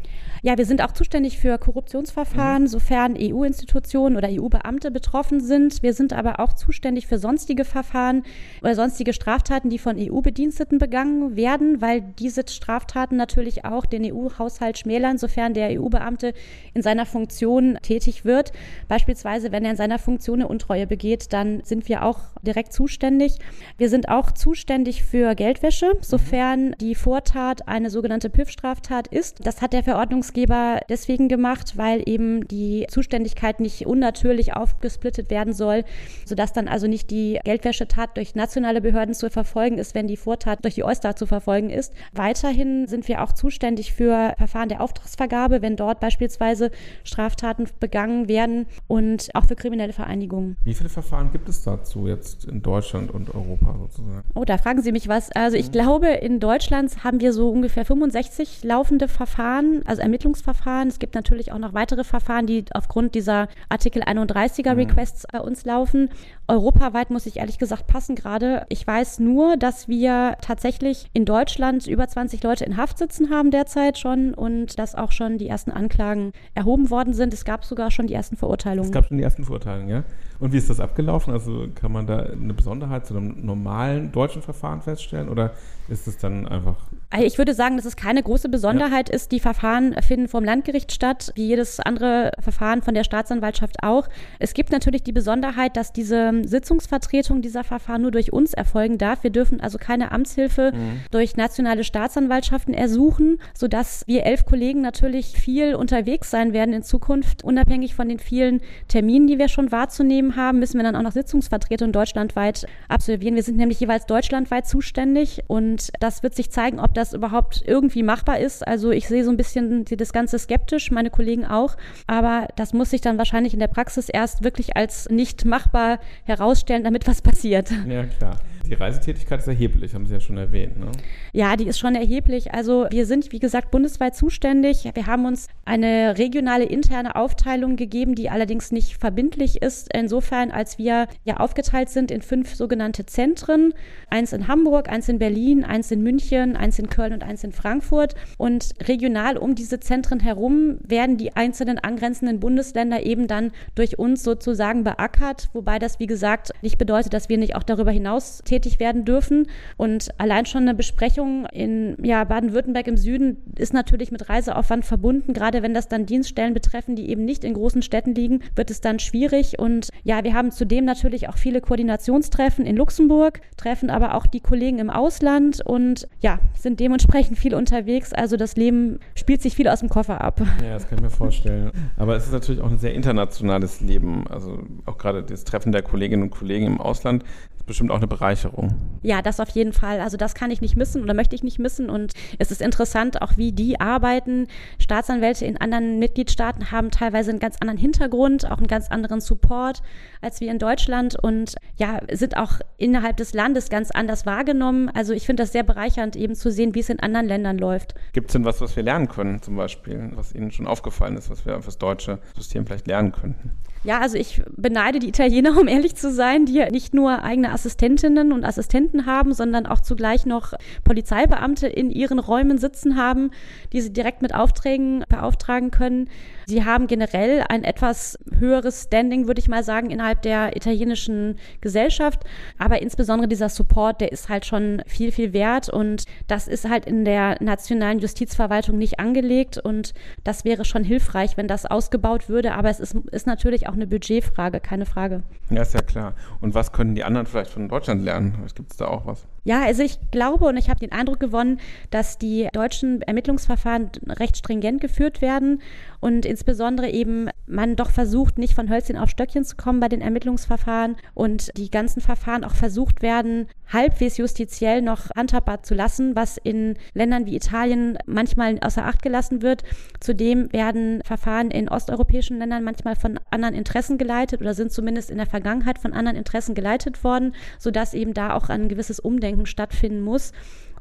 Ja, 0.44 0.58
wir 0.58 0.66
sind 0.66 0.84
auch 0.84 0.92
zuständig 0.92 1.40
für 1.40 1.58
Korruptionsverfahren, 1.58 2.64
mhm. 2.64 2.68
sofern 2.68 3.16
EU-Institutionen 3.20 4.18
oder 4.18 4.30
EU-Beamte 4.30 4.92
betroffen 4.92 5.42
sind. 5.42 5.82
Wir 5.82 5.94
sind 5.94 6.14
aber 6.14 6.40
auch 6.40 6.54
zuständig 6.54 7.08
für 7.08 7.18
sonstige 7.18 7.66
Verfahren 7.66 8.24
oder 8.62 8.76
sonstige 8.76 9.14
Straftaten, 9.14 9.70
die 9.70 9.80
von 9.80 9.98
EU-Bediensteten 9.98 10.78
begangen 10.78 11.36
werden, 11.36 11.82
weil 11.82 12.02
diese 12.02 12.44
Straftaten 12.48 13.18
natürlich 13.18 13.66
auch 13.66 13.86
den 13.86 14.06
EU-Haushalt 14.06 14.78
schmälern, 14.78 15.18
sofern 15.18 15.54
der 15.54 15.82
EU-Beamte 15.82 16.34
in 16.74 16.82
seiner 16.82 17.06
Funktion 17.06 17.78
tätig 17.82 18.24
wird. 18.24 18.52
Beispielsweise, 18.88 19.52
wenn 19.52 19.66
er 19.66 19.72
in 19.72 19.78
seiner 19.78 20.00
Funktion 20.00 20.42
eine 20.42 20.48
Untreue 20.48 20.86
begeht, 20.86 21.34
dann 21.34 21.62
sind 21.64 21.90
wir 21.90 22.04
auch 22.04 22.20
direkt 22.42 22.74
zuständig. 22.74 23.40
Wir 23.78 23.90
sind 23.90 24.08
auch 24.10 24.32
zuständig 24.32 25.04
für 25.04 25.34
Geldwäsche, 25.36 25.94
sofern 26.02 26.76
die 26.80 26.96
Vortat 26.96 27.68
eine 27.68 27.90
sogenannte 27.90 28.07
sogenannte 28.08 28.30
PIF-Straftat 28.30 29.08
ist. 29.08 29.46
Das 29.46 29.62
hat 29.62 29.74
der 29.74 29.84
Verordnungsgeber 29.84 30.80
deswegen 30.88 31.28
gemacht, 31.28 31.74
weil 31.76 32.04
eben 32.06 32.48
die 32.48 32.88
Zuständigkeit 32.90 33.60
nicht 33.60 33.86
unnatürlich 33.86 34.56
aufgesplittet 34.56 35.30
werden 35.30 35.52
soll, 35.52 35.84
sodass 36.24 36.54
dann 36.54 36.70
also 36.70 36.88
nicht 36.88 37.12
die 37.12 37.38
Geldwäschetat 37.44 38.16
durch 38.16 38.34
nationale 38.34 38.80
Behörden 38.80 39.14
zu 39.14 39.30
verfolgen 39.30 39.78
ist, 39.78 39.94
wenn 39.94 40.08
die 40.08 40.16
Vortat 40.16 40.64
durch 40.64 40.76
die 40.76 40.86
Oyster 40.86 41.18
zu 41.18 41.26
verfolgen 41.26 41.70
ist. 41.70 41.94
Weiterhin 42.14 42.88
sind 42.88 43.10
wir 43.10 43.22
auch 43.22 43.34
zuständig 43.34 43.92
für 43.92 44.34
Verfahren 44.38 44.70
der 44.70 44.80
Auftragsvergabe, 44.80 45.62
wenn 45.62 45.76
dort 45.76 46.00
beispielsweise 46.00 46.72
Straftaten 47.04 47.68
begangen 47.82 48.30
werden 48.30 48.68
und 48.88 49.28
auch 49.34 49.44
für 49.44 49.58
kriminelle 49.58 49.92
Vereinigungen. 49.92 50.56
Wie 50.64 50.74
viele 50.74 50.88
Verfahren 50.88 51.34
gibt 51.34 51.50
es 51.50 51.62
dazu 51.62 52.08
jetzt 52.08 52.46
in 52.46 52.62
Deutschland 52.62 53.12
und 53.12 53.36
Europa 53.36 53.76
sozusagen? 53.78 54.24
Oh, 54.34 54.46
da 54.46 54.58
fragen 54.58 54.82
Sie 54.82 54.94
mich 54.94 55.10
was. 55.10 55.30
Also 55.34 55.58
ich 55.58 55.74
glaube, 55.74 56.08
in 56.08 56.40
Deutschland 56.40 57.04
haben 57.04 57.20
wir 57.20 57.34
so 57.34 57.50
ungefähr 57.50 57.84
65 57.98 58.64
laufende 58.64 59.08
Verfahren, 59.08 59.82
also 59.86 60.02
Ermittlungsverfahren. 60.02 60.88
Es 60.88 61.00
gibt 61.00 61.16
natürlich 61.16 61.52
auch 61.52 61.58
noch 61.58 61.74
weitere 61.74 62.04
Verfahren, 62.04 62.46
die 62.46 62.66
aufgrund 62.74 63.16
dieser 63.16 63.48
Artikel 63.70 64.04
31er 64.04 64.74
mhm. 64.74 64.80
Requests 64.80 65.26
bei 65.32 65.40
uns 65.40 65.66
laufen. 65.66 66.10
Europaweit 66.48 67.10
muss 67.10 67.26
ich 67.26 67.38
ehrlich 67.38 67.60
gesagt 67.60 67.88
passen 67.88 68.16
gerade. 68.16 68.66
Ich 68.70 68.88
weiß 68.88 69.20
nur, 69.20 69.58
dass 69.58 69.88
wir 69.88 70.38
tatsächlich 70.42 71.08
in 71.14 71.26
Deutschland 71.26 71.88
über 71.88 72.08
20 72.08 72.42
Leute 72.42 72.64
in 72.64 72.78
Haft 72.78 72.98
sitzen 72.98 73.30
haben 73.30 73.52
derzeit 73.52 73.98
schon 73.98 74.34
und 74.34 74.80
dass 74.80 74.96
auch 74.96 75.12
schon 75.12 75.38
die 75.38 75.48
ersten 75.48 75.72
Anklagen 75.72 76.32
erhoben 76.56 76.90
worden 76.90 77.14
sind. 77.14 77.34
Es 77.34 77.44
gab 77.44 77.66
sogar 77.66 77.92
schon 77.92 78.08
die 78.08 78.14
ersten 78.14 78.38
Verurteilungen. 78.38 78.90
Es 78.90 78.94
gab 78.94 79.06
schon 79.06 79.18
die 79.18 79.24
ersten 79.24 79.44
Verurteilungen, 79.44 79.90
ja. 79.90 80.04
Und 80.40 80.54
wie 80.54 80.58
ist 80.58 80.70
das 80.70 80.80
abgelaufen? 80.80 81.34
Also 81.34 81.68
kann 81.74 81.92
man 81.92 82.06
da 82.06 82.20
eine 82.20 82.54
Besonderheit 82.54 83.08
zu 83.08 83.16
einem 83.16 83.46
normalen 83.46 84.12
deutschen 84.12 84.42
Verfahren 84.42 84.82
feststellen 84.82 85.30
oder 85.30 85.54
ist 85.90 86.08
es 86.08 86.18
dann 86.18 86.48
einfach. 86.48 86.76
Also 87.10 87.26
ich 87.26 87.38
würde 87.38 87.54
sagen, 87.54 87.78
dass 87.78 87.86
es 87.86 87.96
keine 87.96 88.22
große 88.22 88.50
Besonderheit 88.50 89.10
ja. 89.10 89.16
ist. 89.16 89.32
Die 89.32 89.40
Verfahren 89.40 89.96
finden 90.02 90.28
vom 90.28 90.44
Landgericht 90.44 90.92
statt, 90.92 91.32
wie 91.36 91.48
jedes 91.48 91.80
andere 91.80 92.32
Verfahren 92.40 92.82
von 92.82 92.94
der 92.94 93.04
Staatsanwaltschaft 93.04 93.84
auch. 93.84 94.08
Es 94.40 94.54
gibt 94.54 94.72
natürlich 94.72 95.04
die 95.04 95.14
Besonderheit, 95.14 95.76
dass 95.78 95.94
diese 95.94 96.37
Sitzungsvertretung 96.46 97.42
dieser 97.42 97.64
Verfahren 97.64 98.02
nur 98.02 98.12
durch 98.12 98.34
uns 98.34 98.54
erfolgen 98.54 98.98
darf. 98.98 99.24
Wir 99.24 99.32
dürfen 99.32 99.62
also 99.62 99.78
keine 99.78 100.12
Amtshilfe 100.12 100.72
mhm. 100.74 101.02
durch 101.12 101.38
nationale 101.38 101.84
Staatsanwaltschaften 101.84 102.74
ersuchen, 102.74 103.40
sodass 103.54 104.04
wir 104.08 104.26
elf 104.26 104.46
Kollegen 104.46 104.82
natürlich 104.82 105.38
viel 105.38 105.76
unterwegs 105.76 106.30
sein 106.32 106.54
werden 106.54 106.74
in 106.74 106.84
Zukunft. 106.84 107.44
Unabhängig 107.44 107.96
von 107.96 108.10
den 108.10 108.20
vielen 108.20 108.62
Terminen, 108.88 109.28
die 109.28 109.40
wir 109.40 109.48
schon 109.48 109.72
wahrzunehmen 109.72 110.36
haben, 110.36 110.60
müssen 110.60 110.78
wir 110.78 110.84
dann 110.84 110.96
auch 110.96 111.02
noch 111.02 111.12
Sitzungsvertretungen 111.12 111.94
deutschlandweit 111.94 112.66
absolvieren. 112.88 113.36
Wir 113.36 113.44
sind 113.44 113.58
nämlich 113.58 113.80
jeweils 113.80 114.06
deutschlandweit 114.06 114.68
zuständig 114.68 115.44
und 115.48 115.92
das 116.00 116.24
wird 116.24 116.36
sich 116.36 116.52
zeigen, 116.52 116.80
ob 116.80 116.94
das 116.94 117.14
überhaupt 117.14 117.64
irgendwie 117.66 118.04
machbar 118.04 118.40
ist. 118.40 118.68
Also 118.68 118.92
ich 118.92 119.08
sehe 119.08 119.24
so 119.24 119.32
ein 119.32 119.38
bisschen 119.38 119.86
das 119.86 120.14
Ganze 120.14 120.40
skeptisch, 120.40 120.92
meine 120.92 121.10
Kollegen 121.10 121.46
auch. 121.46 121.78
Aber 122.08 122.48
das 122.56 122.74
muss 122.74 122.90
sich 122.90 123.02
dann 123.02 123.18
wahrscheinlich 123.18 123.54
in 123.54 123.60
der 123.60 123.68
Praxis 123.68 124.10
erst 124.10 124.44
wirklich 124.44 124.76
als 124.76 125.10
nicht 125.10 125.46
machbar 125.46 126.00
herausstellen, 126.28 126.84
damit 126.84 127.08
was 127.08 127.22
passiert. 127.22 127.70
Ja, 127.88 128.04
klar. 128.06 128.38
Die 128.70 128.74
Reisetätigkeit 128.74 129.40
ist 129.40 129.48
erheblich, 129.48 129.94
haben 129.94 130.06
Sie 130.06 130.14
ja 130.14 130.20
schon 130.20 130.38
erwähnt. 130.38 130.78
Ne? 130.80 130.92
Ja, 131.32 131.56
die 131.56 131.68
ist 131.68 131.80
schon 131.80 131.96
erheblich. 131.96 132.54
Also 132.54 132.88
wir 132.90 133.06
sind, 133.06 133.32
wie 133.32 133.40
gesagt, 133.40 133.72
bundesweit 133.72 134.16
zuständig. 134.16 134.90
Wir 134.94 135.08
haben 135.08 135.26
uns 135.26 135.48
eine 135.64 136.18
regionale 136.18 136.66
interne 136.66 137.16
Aufteilung 137.16 137.78
gegeben, 137.78 138.16
die 138.16 138.30
allerdings 138.30 138.72
nicht 138.72 138.98
verbindlich 138.98 139.62
ist. 139.62 139.94
Insofern, 139.94 140.52
als 140.52 140.78
wir 140.78 141.08
ja 141.24 141.38
aufgeteilt 141.38 141.90
sind 141.90 142.12
in 142.12 142.22
fünf 142.22 142.56
sogenannte 142.56 143.06
Zentren. 143.06 143.74
Eins 144.10 144.34
in 144.34 144.48
Hamburg, 144.48 144.90
eins 144.90 145.08
in 145.08 145.18
Berlin, 145.20 145.64
eins 145.64 145.90
in 145.92 146.04
München, 146.04 146.58
eins 146.58 146.78
in 146.78 146.90
Köln 146.90 147.14
und 147.14 147.24
eins 147.24 147.44
in 147.44 147.54
Frankfurt. 147.54 148.16
Und 148.38 148.74
regional 148.88 149.38
um 149.38 149.56
diese 149.56 149.80
Zentren 149.80 150.20
herum 150.20 150.80
werden 150.84 151.18
die 151.18 151.36
einzelnen 151.36 151.80
angrenzenden 151.80 152.40
Bundesländer 152.40 153.06
eben 153.06 153.28
dann 153.28 153.52
durch 153.76 153.98
uns 153.98 154.24
sozusagen 154.24 154.84
beackert. 154.84 155.50
Wobei 155.54 155.80
das, 155.80 156.00
wie 156.00 156.08
gesagt, 156.08 156.52
nicht 156.62 156.78
bedeutet, 156.78 157.14
dass 157.14 157.30
wir 157.30 157.38
nicht 157.38 157.56
auch 157.56 157.64
darüber 157.64 157.92
hinaus 157.92 158.40
tätig 158.44 158.57
tätig 158.58 158.80
werden 158.80 159.06
dürfen. 159.06 159.48
Und 159.78 160.10
allein 160.18 160.46
schon 160.46 160.64
eine 160.64 160.74
Besprechung 160.74 161.46
in 161.52 161.96
ja, 162.04 162.24
Baden-Württemberg 162.24 162.88
im 162.88 162.98
Süden 162.98 163.38
ist 163.56 163.74
natürlich 163.74 164.12
mit 164.12 164.30
Reiseaufwand 164.30 164.84
verbunden. 164.84 165.34
Gerade 165.34 165.62
wenn 165.62 165.74
das 165.74 165.88
dann 165.88 166.06
Dienststellen 166.06 166.54
betreffen, 166.54 166.96
die 166.96 167.10
eben 167.10 167.24
nicht 167.24 167.44
in 167.44 167.54
großen 167.54 167.82
Städten 167.82 168.16
liegen, 168.16 168.42
wird 168.56 168.72
es 168.72 168.82
dann 168.82 169.00
schwierig. 169.00 169.60
Und 169.60 169.90
ja, 170.04 170.24
wir 170.24 170.34
haben 170.34 170.52
zudem 170.52 170.86
natürlich 170.86 171.30
auch 171.30 171.38
viele 171.38 171.62
Koordinationstreffen 171.62 172.66
in 172.66 172.76
Luxemburg, 172.76 173.42
treffen 173.58 173.90
aber 173.90 174.16
auch 174.16 174.26
die 174.26 174.40
Kollegen 174.40 174.80
im 174.80 174.90
Ausland 174.90 175.62
und 175.64 176.08
ja, 176.22 176.40
sind 176.58 176.80
dementsprechend 176.80 177.38
viel 177.38 177.54
unterwegs. 177.54 178.14
Also 178.14 178.38
das 178.38 178.56
Leben 178.56 179.00
spielt 179.16 179.42
sich 179.42 179.56
viel 179.56 179.68
aus 179.68 179.82
dem 179.82 179.90
Koffer 179.90 180.22
ab. 180.22 180.42
Ja, 180.64 180.74
das 180.74 180.88
kann 180.88 180.98
ich 180.98 181.04
mir 181.04 181.10
vorstellen. 181.10 181.72
Aber 181.98 182.16
es 182.16 182.26
ist 182.26 182.32
natürlich 182.32 182.62
auch 182.62 182.72
ein 182.72 182.80
sehr 182.80 182.94
internationales 182.94 183.82
Leben. 183.82 184.26
Also 184.28 184.64
auch 184.86 184.98
gerade 184.98 185.24
das 185.24 185.44
Treffen 185.44 185.72
der 185.72 185.84
Kolleginnen 185.84 186.24
und 186.24 186.30
Kollegen 186.32 186.66
im 186.66 186.82
Ausland 186.82 187.24
bestimmt 187.68 187.92
auch 187.92 187.98
eine 187.98 188.08
Bereicherung. 188.08 188.74
Ja, 189.04 189.22
das 189.22 189.40
auf 189.40 189.50
jeden 189.50 189.74
Fall. 189.74 190.00
Also 190.00 190.18
das 190.18 190.34
kann 190.34 190.50
ich 190.50 190.62
nicht 190.62 190.76
missen 190.76 191.04
oder 191.04 191.14
möchte 191.14 191.36
ich 191.36 191.44
nicht 191.44 191.60
missen. 191.60 191.90
Und 191.90 192.14
es 192.40 192.50
ist 192.50 192.62
interessant, 192.62 193.22
auch 193.22 193.38
wie 193.38 193.52
die 193.52 193.80
arbeiten. 193.80 194.48
Staatsanwälte 194.80 195.46
in 195.46 195.58
anderen 195.58 196.00
Mitgliedstaaten 196.00 196.72
haben 196.72 196.90
teilweise 196.90 197.30
einen 197.30 197.40
ganz 197.40 197.58
anderen 197.60 197.78
Hintergrund, 197.78 198.50
auch 198.50 198.58
einen 198.58 198.68
ganz 198.68 198.90
anderen 198.90 199.22
Support 199.22 199.84
als 200.22 200.42
wir 200.42 200.52
in 200.52 200.60
Deutschland 200.60 201.16
und 201.22 201.56
ja, 201.76 202.00
sind 202.12 202.38
auch 202.38 202.60
innerhalb 202.78 203.18
des 203.18 203.34
Landes 203.34 203.70
ganz 203.70 203.92
anders 203.92 204.26
wahrgenommen. 204.26 204.90
Also 204.90 205.14
ich 205.14 205.26
finde 205.26 205.44
das 205.44 205.52
sehr 205.52 205.64
bereichernd, 205.64 206.16
eben 206.16 206.36
zu 206.36 206.52
sehen, 206.52 206.76
wie 206.76 206.80
es 206.80 206.90
in 206.90 207.00
anderen 207.00 207.28
Ländern 207.28 207.58
läuft. 207.58 207.96
Gibt 208.14 208.30
es 208.30 208.34
denn 208.34 208.46
was, 208.46 208.62
was 208.62 208.76
wir 208.76 208.84
lernen 208.84 209.08
können, 209.08 209.42
zum 209.42 209.56
Beispiel, 209.56 210.12
was 210.16 210.34
Ihnen 210.34 210.52
schon 210.52 210.68
aufgefallen 210.68 211.18
ist, 211.18 211.30
was 211.30 211.46
wir 211.46 211.58
auf 211.58 211.66
das 211.66 211.78
deutsche 211.78 212.20
System 212.36 212.66
vielleicht 212.66 212.88
lernen 212.88 213.12
könnten? 213.12 213.52
Ja, 213.88 214.02
also 214.02 214.18
ich 214.18 214.42
beneide 214.58 215.00
die 215.00 215.08
Italiener, 215.08 215.58
um 215.62 215.70
ehrlich 215.70 215.96
zu 215.96 216.12
sein, 216.12 216.46
die 216.46 216.62
nicht 216.72 216.94
nur 216.94 217.24
eigene 217.24 217.54
Assistentinnen 217.54 218.34
und 218.34 218.44
Assistenten 218.44 219.06
haben, 219.06 219.34
sondern 219.34 219.66
auch 219.66 219.80
zugleich 219.80 220.26
noch 220.26 220.52
Polizeibeamte 220.84 221.68
in 221.68 221.90
ihren 221.90 222.20
Räumen 222.20 222.58
sitzen 222.58 222.98
haben, 222.98 223.32
die 223.72 223.80
sie 223.80 223.94
direkt 223.94 224.22
mit 224.22 224.36
Aufträgen 224.36 225.06
beauftragen 225.08 225.72
können. 225.72 226.10
Sie 226.50 226.64
haben 226.64 226.88
generell 226.88 227.44
ein 227.50 227.66
etwas 227.66 228.18
höheres 228.40 228.84
Standing, 228.84 229.28
würde 229.28 229.40
ich 229.40 229.50
mal 229.50 229.66
sagen, 229.66 229.90
innerhalb 229.90 230.22
der 230.22 230.56
italienischen 230.56 231.36
Gesellschaft. 231.60 232.24
Aber 232.58 232.82
insbesondere 232.82 233.28
dieser 233.28 233.50
Support, 233.50 234.00
der 234.00 234.14
ist 234.14 234.30
halt 234.30 234.46
schon 234.46 234.82
viel, 234.88 235.12
viel 235.12 235.34
wert. 235.34 235.68
Und 235.68 236.06
das 236.28 236.48
ist 236.48 236.70
halt 236.70 236.86
in 236.86 237.04
der 237.04 237.36
nationalen 237.44 238.00
Justizverwaltung 238.00 238.78
nicht 238.78 238.98
angelegt. 238.98 239.58
Und 239.58 239.94
das 240.24 240.46
wäre 240.46 240.64
schon 240.64 240.86
hilfreich, 240.86 241.36
wenn 241.36 241.50
das 241.50 241.66
ausgebaut 241.66 242.30
würde. 242.30 242.54
Aber 242.54 242.70
es 242.70 242.80
ist, 242.80 242.96
ist 242.96 243.28
natürlich 243.28 243.68
auch 243.68 243.74
eine 243.74 243.86
Budgetfrage, 243.86 244.62
keine 244.62 244.86
Frage. 244.86 245.24
Ja, 245.50 245.64
ist 245.64 245.74
ja 245.74 245.82
klar. 245.82 246.14
Und 246.40 246.56
was 246.56 246.72
können 246.72 246.96
die 246.96 247.04
anderen 247.04 247.28
vielleicht 247.28 247.52
von 247.52 247.68
Deutschland 247.68 248.06
lernen? 248.06 248.48
Gibt 248.56 248.72
es 248.72 248.78
da 248.78 248.88
auch 248.88 249.06
was? 249.06 249.28
Ja, 249.48 249.64
also 249.64 249.82
ich 249.82 249.98
glaube 250.12 250.44
und 250.44 250.58
ich 250.58 250.70
habe 250.70 250.82
den 250.82 250.92
Eindruck 250.92 251.22
gewonnen, 251.22 251.62
dass 251.90 252.18
die 252.18 252.50
deutschen 252.52 253.02
Ermittlungsverfahren 253.02 253.92
recht 254.20 254.36
stringent 254.36 254.82
geführt 254.82 255.22
werden 255.22 255.62
und 256.02 256.26
insbesondere 256.26 256.90
eben 256.90 257.30
man 257.46 257.78
doch 257.78 257.92
versucht, 257.92 258.38
nicht 258.38 258.54
von 258.54 258.70
Hölzchen 258.70 258.98
auf 258.98 259.10
Stöckchen 259.10 259.46
zu 259.46 259.56
kommen 259.56 259.80
bei 259.80 259.88
den 259.88 260.02
Ermittlungsverfahren 260.02 260.98
und 261.14 261.58
die 261.58 261.72
ganzen 261.72 262.02
Verfahren 262.02 262.44
auch 262.44 262.56
versucht 262.56 263.02
werden, 263.02 263.48
halbwegs 263.72 264.18
justiziell 264.18 264.82
noch 264.82 265.10
handhabbar 265.16 265.64
zu 265.64 265.74
lassen, 265.76 266.16
was 266.16 266.38
in 266.38 266.76
Ländern 266.94 267.26
wie 267.26 267.36
Italien 267.36 267.98
manchmal 268.06 268.60
außer 268.60 268.86
Acht 268.86 269.02
gelassen 269.02 269.42
wird. 269.42 269.64
Zudem 270.00 270.52
werden 270.52 271.02
Verfahren 271.04 271.52
in 271.52 271.70
osteuropäischen 271.70 272.38
Ländern 272.38 272.64
manchmal 272.64 272.96
von 272.96 273.20
anderen 273.30 273.56
Interessen 273.56 273.98
geleitet 273.98 274.42
oder 274.42 274.54
sind 274.54 274.72
zumindest 274.72 275.10
in 275.10 275.18
der 275.18 275.26
Vergangenheit 275.26 275.80
von 275.80 275.94
anderen 275.94 276.18
Interessen 276.18 276.54
geleitet 276.54 277.04
worden, 277.04 277.34
sodass 277.60 277.94
eben 277.94 278.14
da 278.14 278.34
auch 278.34 278.50
ein 278.50 278.68
gewisses 278.68 279.00
Umdenken 279.00 279.37
Nachdenken 279.38 279.46
stattfinden 279.46 280.02
muss. 280.02 280.32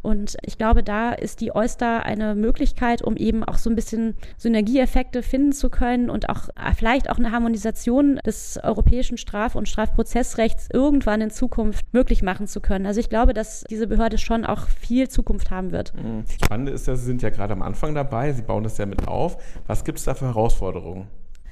Und 0.03 0.37
ich 0.43 0.57
glaube, 0.57 0.85
da 0.85 1.11
ist 1.11 1.41
die 1.41 1.53
Oyster 1.53 2.05
eine 2.05 2.37
Möglichkeit, 2.37 3.03
um 3.03 3.17
eben 3.17 3.43
auch 3.43 3.59
so 3.59 3.69
ein 3.69 3.75
bisschen 3.75 4.15
Synergieeffekte 4.37 5.21
finden 5.25 5.51
zu 5.51 5.69
können 5.69 6.11
und 6.11 6.29
auch 6.29 6.49
äh, 6.51 6.75
vielleicht 6.77 7.11
auch 7.11 7.19
eine 7.19 7.33
Harmonisation 7.33 8.21
des 8.25 8.61
europäischen 8.63 9.19
Straf- 9.19 9.57
und 9.57 9.69
Strafprozessrechts 9.69 10.69
irgendwann 10.73 11.23
in 11.23 11.31
Zukunft 11.31 11.93
möglich 11.93 12.23
machen 12.23 12.47
zu 12.47 12.61
können. 12.61 12.87
Also 12.87 13.01
ich 13.01 13.09
glaube, 13.09 13.35
dass 13.35 13.65
diese 13.69 13.89
Behörde 13.89 14.17
schon 14.19 14.45
auch 14.45 14.69
viel 14.69 15.09
Zukunft 15.09 15.51
haben 15.51 15.73
wird. 15.73 15.93
Mhm. 15.95 16.25
Spannend 16.45 16.69
ist 16.69 16.87
ja, 16.87 16.95
Sie 16.95 17.07
sind 17.07 17.23
ja 17.23 17.31
gerade 17.31 17.55
am 17.55 17.63
Anfang 17.63 17.93
dabei, 17.93 18.33
Sie 18.33 18.43
bauen 18.43 18.63
das 18.63 18.79
ja 18.79 18.87
mit 18.87 19.09
auf. 19.09 19.39
Was 19.67 19.83
gibt 19.83 19.99
es 19.99 20.05
da 20.05 20.15
für 20.15 20.27
Herausforderungen? 20.27 21.09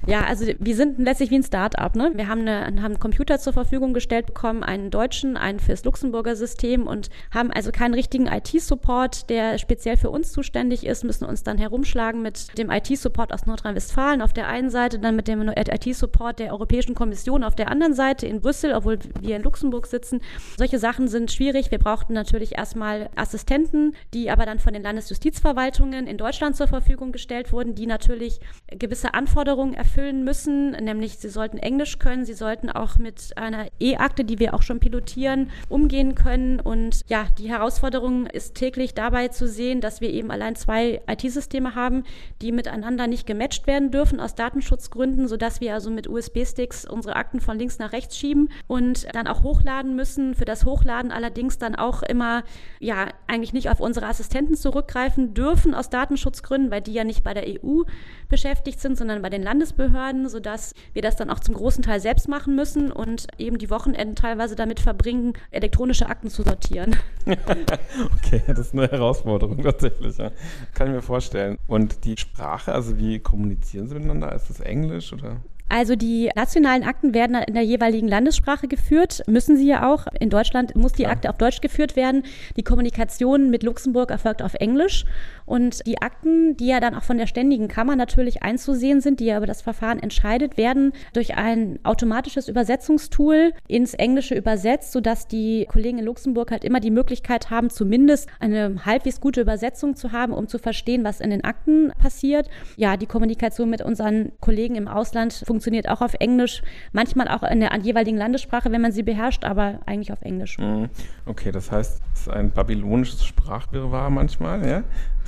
Ja, 0.07 0.25
also 0.25 0.45
wir 0.59 0.75
sind 0.75 0.99
letztlich 0.99 1.31
wie 1.31 1.35
ein 1.35 1.43
Start-up. 1.43 1.95
Ne? 1.95 2.11
Wir 2.13 2.27
haben, 2.27 2.41
eine, 2.41 2.65
haben 2.65 2.77
einen 2.77 2.99
Computer 2.99 3.39
zur 3.39 3.53
Verfügung 3.53 3.95
gestellt 3.95 4.27
bekommen, 4.27 4.61
einen 4.61 4.91
deutschen, 4.91 5.35
einen 5.35 5.59
fürs 5.59 5.83
Luxemburger 5.83 6.35
System 6.35 6.85
und 6.85 7.09
haben 7.33 7.51
also 7.51 7.71
keinen 7.71 7.95
richtigen 7.95 8.27
IT-Support, 8.27 9.31
der 9.31 9.57
speziell 9.57 9.97
für 9.97 10.11
uns 10.11 10.31
zuständig 10.31 10.85
ist, 10.85 11.03
müssen 11.03 11.25
uns 11.25 11.41
dann 11.41 11.57
herumschlagen 11.57 12.21
mit 12.21 12.55
dem 12.57 12.69
IT-Support 12.69 13.33
aus 13.33 13.47
Nordrhein-Westfalen 13.47 14.21
auf 14.21 14.31
der 14.31 14.47
einen 14.47 14.69
Seite, 14.69 14.99
dann 14.99 15.15
mit 15.15 15.27
dem 15.27 15.41
IT-Support 15.49 16.37
der 16.37 16.51
Europäischen 16.51 16.93
Kommission 16.93 17.43
auf 17.43 17.55
der 17.55 17.71
anderen 17.71 17.95
Seite 17.95 18.27
in 18.27 18.41
Brüssel, 18.41 18.73
obwohl 18.73 18.99
wir 19.21 19.35
in 19.35 19.43
Luxemburg 19.43 19.87
sitzen. 19.87 20.21
Solche 20.57 20.77
Sachen 20.77 21.07
sind 21.07 21.31
schwierig. 21.31 21.71
Wir 21.71 21.79
brauchten 21.79 22.13
natürlich 22.13 22.57
erstmal 22.57 23.09
Assistenten, 23.15 23.95
die 24.13 24.29
aber 24.29 24.45
dann 24.45 24.59
von 24.59 24.73
den 24.73 24.83
Landesjustizverwaltungen 24.83 26.05
in 26.05 26.19
Deutschland 26.19 26.55
zur 26.55 26.67
Verfügung 26.67 27.11
gestellt 27.11 27.51
wurden, 27.51 27.73
die 27.73 27.87
natürlich 27.87 28.39
gewisse 28.67 29.15
Anforderungen 29.15 29.73
erfüllen 29.73 29.94
müssen, 29.95 30.71
nämlich 30.71 31.17
sie 31.17 31.29
sollten 31.29 31.57
Englisch 31.57 31.99
können, 31.99 32.25
sie 32.25 32.33
sollten 32.33 32.69
auch 32.69 32.97
mit 32.97 33.37
einer 33.37 33.67
E-Akte, 33.79 34.23
die 34.23 34.39
wir 34.39 34.53
auch 34.53 34.61
schon 34.61 34.79
pilotieren, 34.79 35.49
umgehen 35.69 36.15
können. 36.15 36.59
Und 36.59 37.01
ja, 37.07 37.27
die 37.37 37.49
Herausforderung 37.49 38.27
ist 38.27 38.55
täglich 38.55 38.93
dabei 38.93 39.29
zu 39.29 39.47
sehen, 39.47 39.81
dass 39.81 40.01
wir 40.01 40.09
eben 40.09 40.31
allein 40.31 40.55
zwei 40.55 41.01
IT-Systeme 41.07 41.75
haben, 41.75 42.03
die 42.41 42.51
miteinander 42.51 43.07
nicht 43.07 43.25
gematcht 43.25 43.67
werden 43.67 43.91
dürfen 43.91 44.19
aus 44.19 44.35
Datenschutzgründen, 44.35 45.27
sodass 45.27 45.61
wir 45.61 45.73
also 45.73 45.89
mit 45.89 46.07
USB-Sticks 46.07 46.85
unsere 46.85 47.15
Akten 47.15 47.39
von 47.39 47.57
links 47.57 47.79
nach 47.79 47.93
rechts 47.93 48.17
schieben 48.17 48.49
und 48.67 49.07
dann 49.15 49.27
auch 49.27 49.43
hochladen 49.43 49.95
müssen. 49.95 50.35
Für 50.35 50.45
das 50.45 50.65
Hochladen 50.65 51.11
allerdings 51.11 51.57
dann 51.57 51.75
auch 51.75 52.03
immer, 52.03 52.43
ja, 52.79 53.07
eigentlich 53.27 53.53
nicht 53.53 53.69
auf 53.69 53.79
unsere 53.79 54.07
Assistenten 54.07 54.55
zurückgreifen 54.55 55.33
dürfen 55.33 55.73
aus 55.73 55.89
Datenschutzgründen, 55.89 56.71
weil 56.71 56.81
die 56.81 56.93
ja 56.93 57.03
nicht 57.03 57.23
bei 57.23 57.33
der 57.33 57.45
EU 57.47 57.83
beschäftigt 58.29 58.79
sind, 58.79 58.97
sondern 58.97 59.21
bei 59.21 59.29
den 59.29 59.43
Landesbehörden, 59.43 59.84
sodass 60.27 60.73
wir 60.93 61.01
das 61.01 61.15
dann 61.15 61.29
auch 61.29 61.39
zum 61.39 61.55
großen 61.55 61.83
Teil 61.83 61.99
selbst 61.99 62.27
machen 62.27 62.55
müssen 62.55 62.91
und 62.91 63.27
eben 63.37 63.57
die 63.57 63.69
Wochenenden 63.69 64.15
teilweise 64.15 64.55
damit 64.55 64.79
verbringen, 64.79 65.33
elektronische 65.51 66.07
Akten 66.07 66.29
zu 66.29 66.43
sortieren. 66.43 66.95
okay, 67.25 68.41
das 68.47 68.59
ist 68.59 68.73
eine 68.73 68.87
Herausforderung 68.87 69.61
tatsächlich. 69.61 70.17
Ja. 70.17 70.31
Kann 70.73 70.87
ich 70.87 70.93
mir 70.93 71.01
vorstellen. 71.01 71.57
Und 71.67 72.05
die 72.05 72.17
Sprache, 72.17 72.73
also 72.73 72.97
wie 72.97 73.19
kommunizieren 73.19 73.87
Sie 73.87 73.95
miteinander? 73.95 74.33
Ist 74.33 74.49
das 74.49 74.59
Englisch 74.59 75.13
oder? 75.13 75.37
Also 75.67 75.95
die 75.95 76.29
nationalen 76.35 76.83
Akten 76.83 77.13
werden 77.13 77.35
in 77.35 77.53
der 77.55 77.63
jeweiligen 77.63 78.07
Landessprache 78.07 78.67
geführt, 78.67 79.23
müssen 79.27 79.57
sie 79.57 79.67
ja 79.67 79.91
auch. 79.91 80.05
In 80.19 80.29
Deutschland 80.29 80.75
muss 80.75 80.93
die 80.93 81.03
ja. 81.03 81.09
Akte 81.09 81.29
auf 81.29 81.37
Deutsch 81.37 81.59
geführt 81.59 81.95
werden. 81.95 82.23
Die 82.55 82.63
Kommunikation 82.63 83.49
mit 83.49 83.63
Luxemburg 83.63 84.11
erfolgt 84.11 84.41
auf 84.41 84.53
Englisch. 84.53 85.05
Und 85.45 85.85
die 85.85 86.01
Akten, 86.01 86.55
die 86.57 86.67
ja 86.67 86.79
dann 86.79 86.95
auch 86.95 87.03
von 87.03 87.17
der 87.17 87.27
Ständigen 87.27 87.67
Kammer 87.67 87.95
natürlich 87.95 88.41
einzusehen 88.41 89.01
sind, 89.01 89.19
die 89.19 89.25
ja 89.25 89.37
über 89.37 89.45
das 89.45 89.61
Verfahren 89.61 89.99
entscheidet, 89.99 90.57
werden 90.57 90.93
durch 91.13 91.35
ein 91.35 91.79
automatisches 91.83 92.47
Übersetzungstool 92.47 93.51
ins 93.67 93.93
Englische 93.93 94.35
übersetzt, 94.35 94.91
sodass 94.91 95.27
die 95.27 95.67
Kollegen 95.69 95.99
in 95.99 96.05
Luxemburg 96.05 96.51
halt 96.51 96.63
immer 96.63 96.79
die 96.79 96.89
Möglichkeit 96.89 97.49
haben, 97.49 97.69
zumindest 97.69 98.29
eine 98.39 98.85
halbwegs 98.85 99.19
gute 99.19 99.41
Übersetzung 99.41 99.95
zu 99.95 100.11
haben, 100.11 100.33
um 100.33 100.47
zu 100.47 100.57
verstehen, 100.57 101.03
was 101.03 101.21
in 101.21 101.29
den 101.29 101.43
Akten 101.43 101.91
passiert. 101.99 102.49
Ja, 102.77 102.97
die 102.97 103.05
Kommunikation 103.05 103.69
mit 103.69 103.81
unseren 103.81 104.31
Kollegen 104.39 104.75
im 104.75 104.87
Ausland 104.87 105.43
funktioniert 105.45 105.64
auch 105.89 106.01
auf 106.01 106.13
Englisch, 106.19 106.61
manchmal 106.91 107.27
auch 107.27 107.43
in 107.43 107.59
der 107.59 107.75
jeweiligen 107.77 108.17
Landessprache, 108.17 108.71
wenn 108.71 108.81
man 108.81 108.91
sie 108.91 109.03
beherrscht, 109.03 109.43
aber 109.43 109.79
eigentlich 109.85 110.11
auf 110.11 110.21
Englisch. 110.21 110.57
Mhm. 110.57 110.89
Okay, 111.25 111.51
das 111.51 111.71
heißt, 111.71 112.01
es 112.13 112.21
ist 112.21 112.29
ein 112.29 112.51
babylonisches 112.51 113.25
Sprachwirrwarr 113.25 114.09
manchmal, 114.09 114.67
ja? 114.67 114.83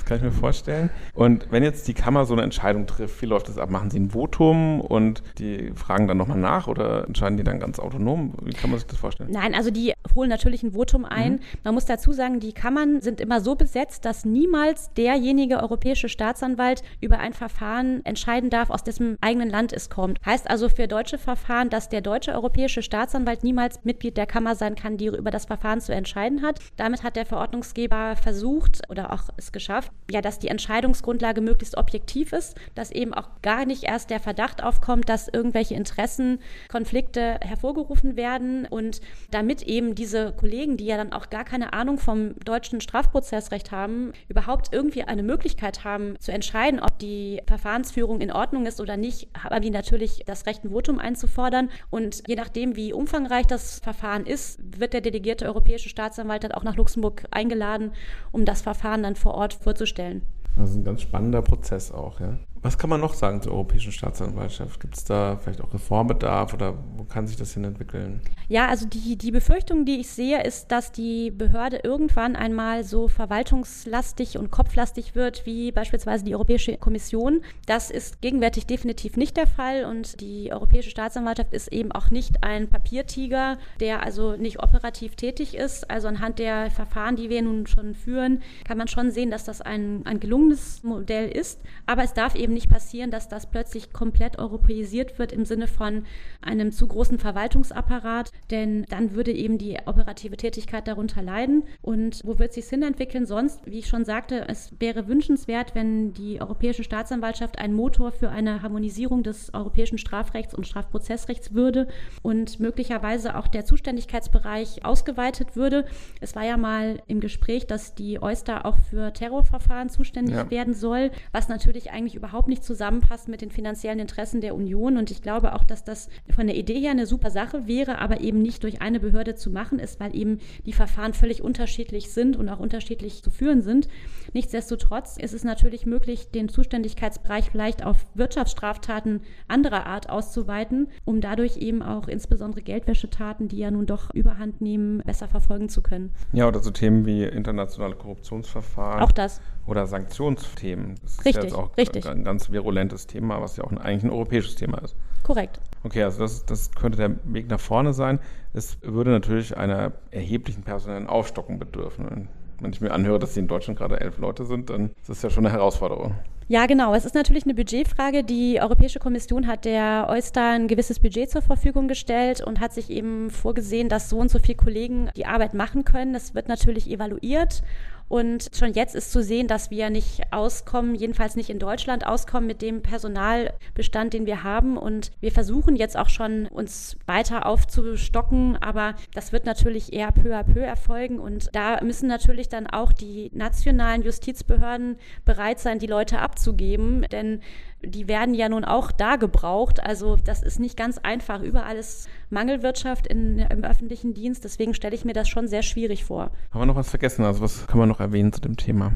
Kann 0.08 0.16
ich 0.16 0.22
mir 0.24 0.32
vorstellen. 0.32 0.90
Und 1.14 1.46
wenn 1.50 1.62
jetzt 1.62 1.86
die 1.86 1.94
Kammer 1.94 2.24
so 2.24 2.32
eine 2.32 2.42
Entscheidung 2.42 2.86
trifft, 2.86 3.20
wie 3.20 3.26
läuft 3.26 3.48
das 3.48 3.58
ab? 3.58 3.70
Machen 3.70 3.90
sie 3.90 4.00
ein 4.00 4.10
Votum 4.10 4.80
und 4.80 5.22
die 5.38 5.72
fragen 5.74 6.08
dann 6.08 6.16
nochmal 6.16 6.38
nach 6.38 6.66
oder 6.66 7.06
entscheiden 7.06 7.36
die 7.36 7.44
dann 7.44 7.60
ganz 7.60 7.78
autonom? 7.78 8.32
Wie 8.42 8.52
kann 8.52 8.70
man 8.70 8.78
sich 8.78 8.88
das 8.88 8.98
vorstellen? 8.98 9.30
Nein, 9.30 9.54
also 9.54 9.70
die 9.70 9.92
holen 10.14 10.30
natürlich 10.30 10.62
ein 10.62 10.72
Votum 10.72 11.04
ein. 11.04 11.34
Mhm. 11.34 11.40
Man 11.64 11.74
muss 11.74 11.84
dazu 11.84 12.12
sagen, 12.12 12.40
die 12.40 12.52
Kammern 12.52 13.02
sind 13.02 13.20
immer 13.20 13.40
so 13.42 13.54
besetzt, 13.54 14.06
dass 14.06 14.24
niemals 14.24 14.92
derjenige 14.94 15.60
europäische 15.60 16.08
Staatsanwalt 16.08 16.82
über 17.00 17.18
ein 17.18 17.34
Verfahren 17.34 18.04
entscheiden 18.06 18.48
darf, 18.48 18.70
aus 18.70 18.82
dessen 18.82 19.18
eigenen 19.20 19.50
Land 19.50 19.74
es 19.74 19.90
kommt. 19.90 20.18
Heißt 20.24 20.48
also 20.48 20.70
für 20.70 20.88
deutsche 20.88 21.18
Verfahren, 21.18 21.68
dass 21.68 21.90
der 21.90 22.00
deutsche 22.00 22.32
europäische 22.32 22.82
Staatsanwalt 22.82 23.44
niemals 23.44 23.84
Mitglied 23.84 24.16
der 24.16 24.26
Kammer 24.26 24.54
sein 24.54 24.74
kann, 24.74 24.96
die 24.96 25.06
über 25.06 25.30
das 25.30 25.44
Verfahren 25.44 25.82
zu 25.82 25.94
entscheiden 25.94 26.42
hat. 26.42 26.60
Damit 26.76 27.02
hat 27.02 27.16
der 27.16 27.26
Verordnungsgeber 27.26 28.16
versucht 28.16 28.80
oder 28.88 29.12
auch 29.12 29.24
es 29.36 29.52
geschafft, 29.52 29.92
ja, 30.10 30.22
dass 30.22 30.38
die 30.38 30.48
Entscheidungsgrundlage 30.48 31.42
möglichst 31.42 31.76
objektiv 31.76 32.32
ist, 32.32 32.56
dass 32.74 32.90
eben 32.90 33.12
auch 33.12 33.28
gar 33.42 33.66
nicht 33.66 33.84
erst 33.84 34.08
der 34.08 34.20
Verdacht 34.20 34.62
aufkommt, 34.62 35.08
dass 35.08 35.28
irgendwelche 35.28 35.74
Interessenkonflikte 35.74 37.38
hervorgerufen 37.42 38.16
werden. 38.16 38.66
Und 38.66 39.02
damit 39.30 39.62
eben 39.62 39.94
diese 39.94 40.32
Kollegen, 40.32 40.78
die 40.78 40.86
ja 40.86 40.96
dann 40.96 41.12
auch 41.12 41.28
gar 41.28 41.44
keine 41.44 41.74
Ahnung 41.74 41.98
vom 41.98 42.38
deutschen 42.40 42.80
Strafprozessrecht 42.80 43.70
haben, 43.70 44.12
überhaupt 44.28 44.72
irgendwie 44.72 45.02
eine 45.02 45.22
Möglichkeit 45.22 45.84
haben 45.84 46.18
zu 46.20 46.32
entscheiden, 46.32 46.80
ob 46.80 46.98
die 46.98 47.42
Verfahrensführung 47.46 48.22
in 48.22 48.32
Ordnung 48.32 48.64
ist 48.64 48.80
oder 48.80 48.96
nicht, 48.96 49.28
haben 49.38 49.60
die 49.60 49.70
natürlich 49.70 50.22
das 50.24 50.46
Recht, 50.46 50.64
ein 50.64 50.70
Votum 50.70 50.98
einzufordern. 50.98 51.68
Und 51.90 52.22
je 52.26 52.36
nachdem, 52.36 52.76
wie 52.76 52.94
umfangreich 52.94 53.46
das 53.46 53.80
Verfahren 53.80 54.24
ist, 54.24 54.58
wird 54.78 54.94
der 54.94 55.02
delegierte 55.02 55.44
europäische 55.44 55.90
Staatsanwalt 55.90 56.44
dann 56.44 56.52
auch 56.52 56.64
nach 56.64 56.76
Luxemburg 56.76 57.24
eingeladen, 57.30 57.92
um 58.32 58.46
das 58.46 58.62
Verfahren 58.62 59.02
dann 59.02 59.14
vor 59.14 59.34
Ort 59.34 59.52
vorzustellen 59.52 59.97
stellen. 59.98 60.22
Das 60.56 60.70
ist 60.70 60.76
ein 60.76 60.84
ganz 60.84 61.02
spannender 61.02 61.42
Prozess 61.42 61.90
auch, 61.90 62.20
ja. 62.20 62.38
Was 62.62 62.76
kann 62.76 62.90
man 62.90 63.00
noch 63.00 63.14
sagen 63.14 63.40
zur 63.40 63.52
Europäischen 63.52 63.92
Staatsanwaltschaft? 63.92 64.80
Gibt 64.80 64.96
es 64.96 65.04
da 65.04 65.36
vielleicht 65.36 65.60
auch 65.60 65.72
Reformbedarf 65.72 66.54
oder 66.54 66.74
wo 66.96 67.04
kann 67.04 67.26
sich 67.26 67.36
das 67.36 67.54
hin 67.54 67.64
entwickeln? 67.64 68.20
Ja, 68.48 68.66
also 68.66 68.86
die, 68.86 69.16
die 69.16 69.30
Befürchtung, 69.30 69.84
die 69.84 70.00
ich 70.00 70.08
sehe, 70.08 70.42
ist, 70.42 70.72
dass 70.72 70.90
die 70.90 71.30
Behörde 71.30 71.80
irgendwann 71.84 72.34
einmal 72.34 72.82
so 72.84 73.08
verwaltungslastig 73.08 74.38
und 74.38 74.50
kopflastig 74.50 75.14
wird, 75.14 75.46
wie 75.46 75.70
beispielsweise 75.70 76.24
die 76.24 76.34
Europäische 76.34 76.76
Kommission. 76.76 77.42
Das 77.66 77.90
ist 77.90 78.20
gegenwärtig 78.20 78.66
definitiv 78.66 79.16
nicht 79.16 79.36
der 79.36 79.46
Fall 79.46 79.84
und 79.84 80.20
die 80.20 80.52
Europäische 80.52 80.90
Staatsanwaltschaft 80.90 81.52
ist 81.52 81.72
eben 81.72 81.92
auch 81.92 82.10
nicht 82.10 82.42
ein 82.42 82.68
Papiertiger, 82.68 83.58
der 83.80 84.02
also 84.02 84.36
nicht 84.36 84.62
operativ 84.62 85.14
tätig 85.14 85.54
ist. 85.54 85.90
Also 85.90 86.08
anhand 86.08 86.38
der 86.38 86.70
Verfahren, 86.70 87.16
die 87.16 87.30
wir 87.30 87.42
nun 87.42 87.66
schon 87.66 87.94
führen, 87.94 88.42
kann 88.66 88.78
man 88.78 88.88
schon 88.88 89.10
sehen, 89.10 89.30
dass 89.30 89.44
das 89.44 89.60
ein, 89.60 90.04
ein 90.06 90.20
gelungenes 90.20 90.82
Modell 90.82 91.28
ist. 91.28 91.60
Aber 91.86 92.02
es 92.02 92.14
darf 92.14 92.34
eben 92.34 92.47
eben 92.48 92.54
nicht 92.54 92.70
passieren, 92.70 93.10
dass 93.10 93.28
das 93.28 93.50
plötzlich 93.50 93.92
komplett 93.92 94.38
europäisiert 94.38 95.18
wird 95.18 95.32
im 95.32 95.44
Sinne 95.44 95.66
von 95.66 96.04
einem 96.40 96.72
zu 96.72 96.86
großen 96.86 97.18
Verwaltungsapparat, 97.18 98.32
denn 98.50 98.86
dann 98.88 99.12
würde 99.12 99.32
eben 99.32 99.58
die 99.58 99.76
operative 99.84 100.36
Tätigkeit 100.38 100.88
darunter 100.88 101.22
leiden. 101.22 101.64
Und 101.82 102.22
wo 102.24 102.38
wird 102.38 102.50
es 102.50 102.54
sich 102.54 102.64
hin 102.66 102.82
entwickeln 102.82 103.26
sonst? 103.26 103.60
Wie 103.66 103.80
ich 103.80 103.86
schon 103.86 104.06
sagte, 104.06 104.46
es 104.48 104.72
wäre 104.80 105.08
wünschenswert, 105.08 105.74
wenn 105.74 106.14
die 106.14 106.40
Europäische 106.40 106.84
Staatsanwaltschaft 106.84 107.58
ein 107.58 107.74
Motor 107.74 108.12
für 108.12 108.30
eine 108.30 108.62
Harmonisierung 108.62 109.22
des 109.22 109.52
europäischen 109.52 109.98
Strafrechts 109.98 110.54
und 110.54 110.66
Strafprozessrechts 110.66 111.52
würde 111.52 111.86
und 112.22 112.60
möglicherweise 112.60 113.36
auch 113.36 113.48
der 113.48 113.66
Zuständigkeitsbereich 113.66 114.86
ausgeweitet 114.86 115.54
würde. 115.54 115.84
Es 116.22 116.34
war 116.34 116.44
ja 116.44 116.56
mal 116.56 117.02
im 117.08 117.20
Gespräch, 117.20 117.66
dass 117.66 117.94
die 117.94 118.22
Oyster 118.22 118.64
auch 118.64 118.78
für 118.90 119.12
Terrorverfahren 119.12 119.90
zuständig 119.90 120.34
ja. 120.34 120.50
werden 120.50 120.72
soll, 120.72 121.10
was 121.32 121.48
natürlich 121.48 121.90
eigentlich 121.90 122.14
überhaupt 122.14 122.37
überhaupt 122.38 122.48
nicht 122.48 122.62
zusammenpasst 122.62 123.26
mit 123.26 123.42
den 123.42 123.50
finanziellen 123.50 123.98
Interessen 123.98 124.40
der 124.40 124.54
Union. 124.54 124.96
Und 124.96 125.10
ich 125.10 125.22
glaube 125.22 125.56
auch, 125.56 125.64
dass 125.64 125.82
das 125.82 126.08
von 126.30 126.46
der 126.46 126.54
Idee 126.54 126.78
her 126.78 126.92
eine 126.92 127.04
super 127.04 127.30
Sache 127.30 127.66
wäre, 127.66 127.98
aber 127.98 128.20
eben 128.20 128.40
nicht 128.40 128.62
durch 128.62 128.80
eine 128.80 129.00
Behörde 129.00 129.34
zu 129.34 129.50
machen 129.50 129.80
ist, 129.80 129.98
weil 129.98 130.14
eben 130.14 130.38
die 130.64 130.72
Verfahren 130.72 131.14
völlig 131.14 131.42
unterschiedlich 131.42 132.12
sind 132.12 132.36
und 132.36 132.48
auch 132.48 132.60
unterschiedlich 132.60 133.24
zu 133.24 133.30
führen 133.30 133.62
sind. 133.62 133.88
Nichtsdestotrotz 134.34 135.16
ist 135.16 135.34
es 135.34 135.42
natürlich 135.42 135.84
möglich, 135.84 136.30
den 136.30 136.48
Zuständigkeitsbereich 136.48 137.50
vielleicht 137.50 137.84
auf 137.84 138.06
Wirtschaftsstraftaten 138.14 139.20
anderer 139.48 139.86
Art 139.86 140.08
auszuweiten, 140.08 140.86
um 141.04 141.20
dadurch 141.20 141.56
eben 141.56 141.82
auch 141.82 142.06
insbesondere 142.06 142.62
Geldwäschetaten, 142.62 143.48
die 143.48 143.58
ja 143.58 143.72
nun 143.72 143.86
doch 143.86 144.14
überhand 144.14 144.60
nehmen, 144.60 145.02
besser 145.04 145.26
verfolgen 145.26 145.68
zu 145.68 145.82
können. 145.82 146.12
Ja, 146.32 146.46
oder 146.46 146.60
so 146.60 146.70
Themen 146.70 147.04
wie 147.04 147.24
internationale 147.24 147.96
Korruptionsverfahren. 147.96 149.02
Auch 149.02 149.10
das. 149.10 149.40
Oder 149.68 149.86
Sanktionsthemen. 149.86 150.94
Das 151.02 151.18
richtig, 151.18 151.36
ist 151.36 151.42
jetzt 151.44 151.54
auch 151.54 151.76
richtig. 151.76 152.08
ein 152.08 152.24
ganz 152.24 152.50
virulentes 152.50 153.06
Thema, 153.06 153.40
was 153.42 153.56
ja 153.58 153.64
auch 153.64 153.72
eigentlich 153.72 154.04
ein 154.04 154.10
europäisches 154.10 154.54
Thema 154.54 154.78
ist. 154.78 154.96
Korrekt. 155.22 155.60
Okay, 155.84 156.02
also 156.02 156.20
das, 156.20 156.46
das 156.46 156.72
könnte 156.72 156.96
der 156.96 157.10
Weg 157.24 157.48
nach 157.48 157.60
vorne 157.60 157.92
sein. 157.92 158.18
Es 158.54 158.78
würde 158.82 159.10
natürlich 159.10 159.56
einer 159.56 159.92
erheblichen 160.10 160.62
personellen 160.62 161.06
Aufstockung 161.06 161.58
bedürfen. 161.58 162.28
Wenn 162.60 162.72
ich 162.72 162.80
mir 162.80 162.92
anhöre, 162.92 163.18
dass 163.18 163.34
sie 163.34 163.40
in 163.40 163.46
Deutschland 163.46 163.78
gerade 163.78 164.00
elf 164.00 164.18
Leute 164.18 164.46
sind, 164.46 164.70
dann 164.70 164.90
ist 165.00 165.10
das 165.10 165.22
ja 165.22 165.30
schon 165.30 165.46
eine 165.46 165.54
Herausforderung. 165.54 166.14
Ja, 166.50 166.64
genau. 166.64 166.94
Es 166.94 167.04
ist 167.04 167.14
natürlich 167.14 167.44
eine 167.44 167.52
Budgetfrage. 167.52 168.24
Die 168.24 168.58
Europäische 168.58 168.98
Kommission 168.98 169.46
hat 169.46 169.66
der 169.66 170.06
Oyster 170.08 170.52
ein 170.52 170.66
gewisses 170.66 170.98
Budget 170.98 171.30
zur 171.30 171.42
Verfügung 171.42 171.88
gestellt 171.88 172.40
und 172.40 172.58
hat 172.58 172.72
sich 172.72 172.88
eben 172.88 173.28
vorgesehen, 173.28 173.90
dass 173.90 174.08
so 174.08 174.16
und 174.16 174.30
so 174.30 174.38
viele 174.38 174.56
Kollegen 174.56 175.10
die 175.14 175.26
Arbeit 175.26 175.52
machen 175.52 175.84
können. 175.84 176.14
Das 176.14 176.34
wird 176.34 176.48
natürlich 176.48 176.90
evaluiert 176.90 177.62
und 178.08 178.48
schon 178.56 178.72
jetzt 178.72 178.94
ist 178.94 179.12
zu 179.12 179.22
sehen, 179.22 179.48
dass 179.48 179.70
wir 179.70 179.90
nicht 179.90 180.32
auskommen, 180.32 180.94
jedenfalls 180.94 181.36
nicht 181.36 181.50
in 181.50 181.58
Deutschland 181.58 182.06
auskommen 182.06 182.46
mit 182.46 182.62
dem 182.62 182.80
Personalbestand, 182.80 184.14
den 184.14 184.24
wir 184.24 184.42
haben. 184.42 184.78
Und 184.78 185.10
wir 185.20 185.30
versuchen 185.30 185.76
jetzt 185.76 185.96
auch 185.96 186.08
schon, 186.08 186.46
uns 186.46 186.96
weiter 187.06 187.44
aufzustocken. 187.44 188.56
Aber 188.56 188.94
das 189.12 189.32
wird 189.32 189.44
natürlich 189.44 189.92
eher 189.92 190.10
peu 190.10 190.34
à 190.34 190.42
peu 190.42 190.60
erfolgen. 190.60 191.18
Und 191.18 191.54
da 191.54 191.82
müssen 191.84 192.08
natürlich 192.08 192.48
dann 192.48 192.66
auch 192.66 192.92
die 192.92 193.30
nationalen 193.34 194.02
Justizbehörden 194.02 194.96
bereit 195.26 195.60
sein, 195.60 195.78
die 195.78 195.86
Leute 195.86 196.22
abzugeben. 196.38 197.04
Denn 197.10 197.40
die 197.82 198.08
werden 198.08 198.34
ja 198.34 198.48
nun 198.48 198.64
auch 198.64 198.92
da 198.92 199.16
gebraucht. 199.16 199.82
Also 199.82 200.16
das 200.16 200.42
ist 200.42 200.60
nicht 200.60 200.76
ganz 200.76 200.98
einfach. 200.98 201.42
Überall 201.42 201.76
ist 201.76 202.08
Mangelwirtschaft 202.30 203.06
in, 203.06 203.38
im 203.38 203.64
öffentlichen 203.64 204.14
Dienst. 204.14 204.44
Deswegen 204.44 204.74
stelle 204.74 204.94
ich 204.94 205.04
mir 205.04 205.12
das 205.12 205.28
schon 205.28 205.48
sehr 205.48 205.62
schwierig 205.62 206.04
vor. 206.04 206.30
Haben 206.50 206.60
wir 206.60 206.66
noch 206.66 206.76
was 206.76 206.90
vergessen? 206.90 207.24
Also 207.24 207.40
was 207.40 207.66
kann 207.66 207.78
man 207.78 207.88
noch 207.88 208.00
erwähnen 208.00 208.32
zu 208.32 208.40
dem 208.40 208.56
Thema? 208.56 208.92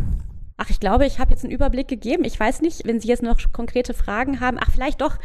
Ach, 0.59 0.71
ich 0.71 0.79
glaube, 0.79 1.07
ich 1.07 1.19
habe 1.19 1.33
jetzt 1.33 1.45
einen 1.45 1.53
Überblick 1.53 1.89
gegeben. 1.89 2.25
Ich 2.25 2.39
weiß 2.39 2.61
nicht, 2.61 2.87
wenn 2.87 3.01
Sie 3.01 3.09
jetzt 3.09 3.23
noch 3.23 3.37
konkrete 3.53 3.95
Fragen 3.95 4.39
haben. 4.39 4.59
Ach, 4.61 4.71
vielleicht 4.71 5.01
doch 5.01 5.17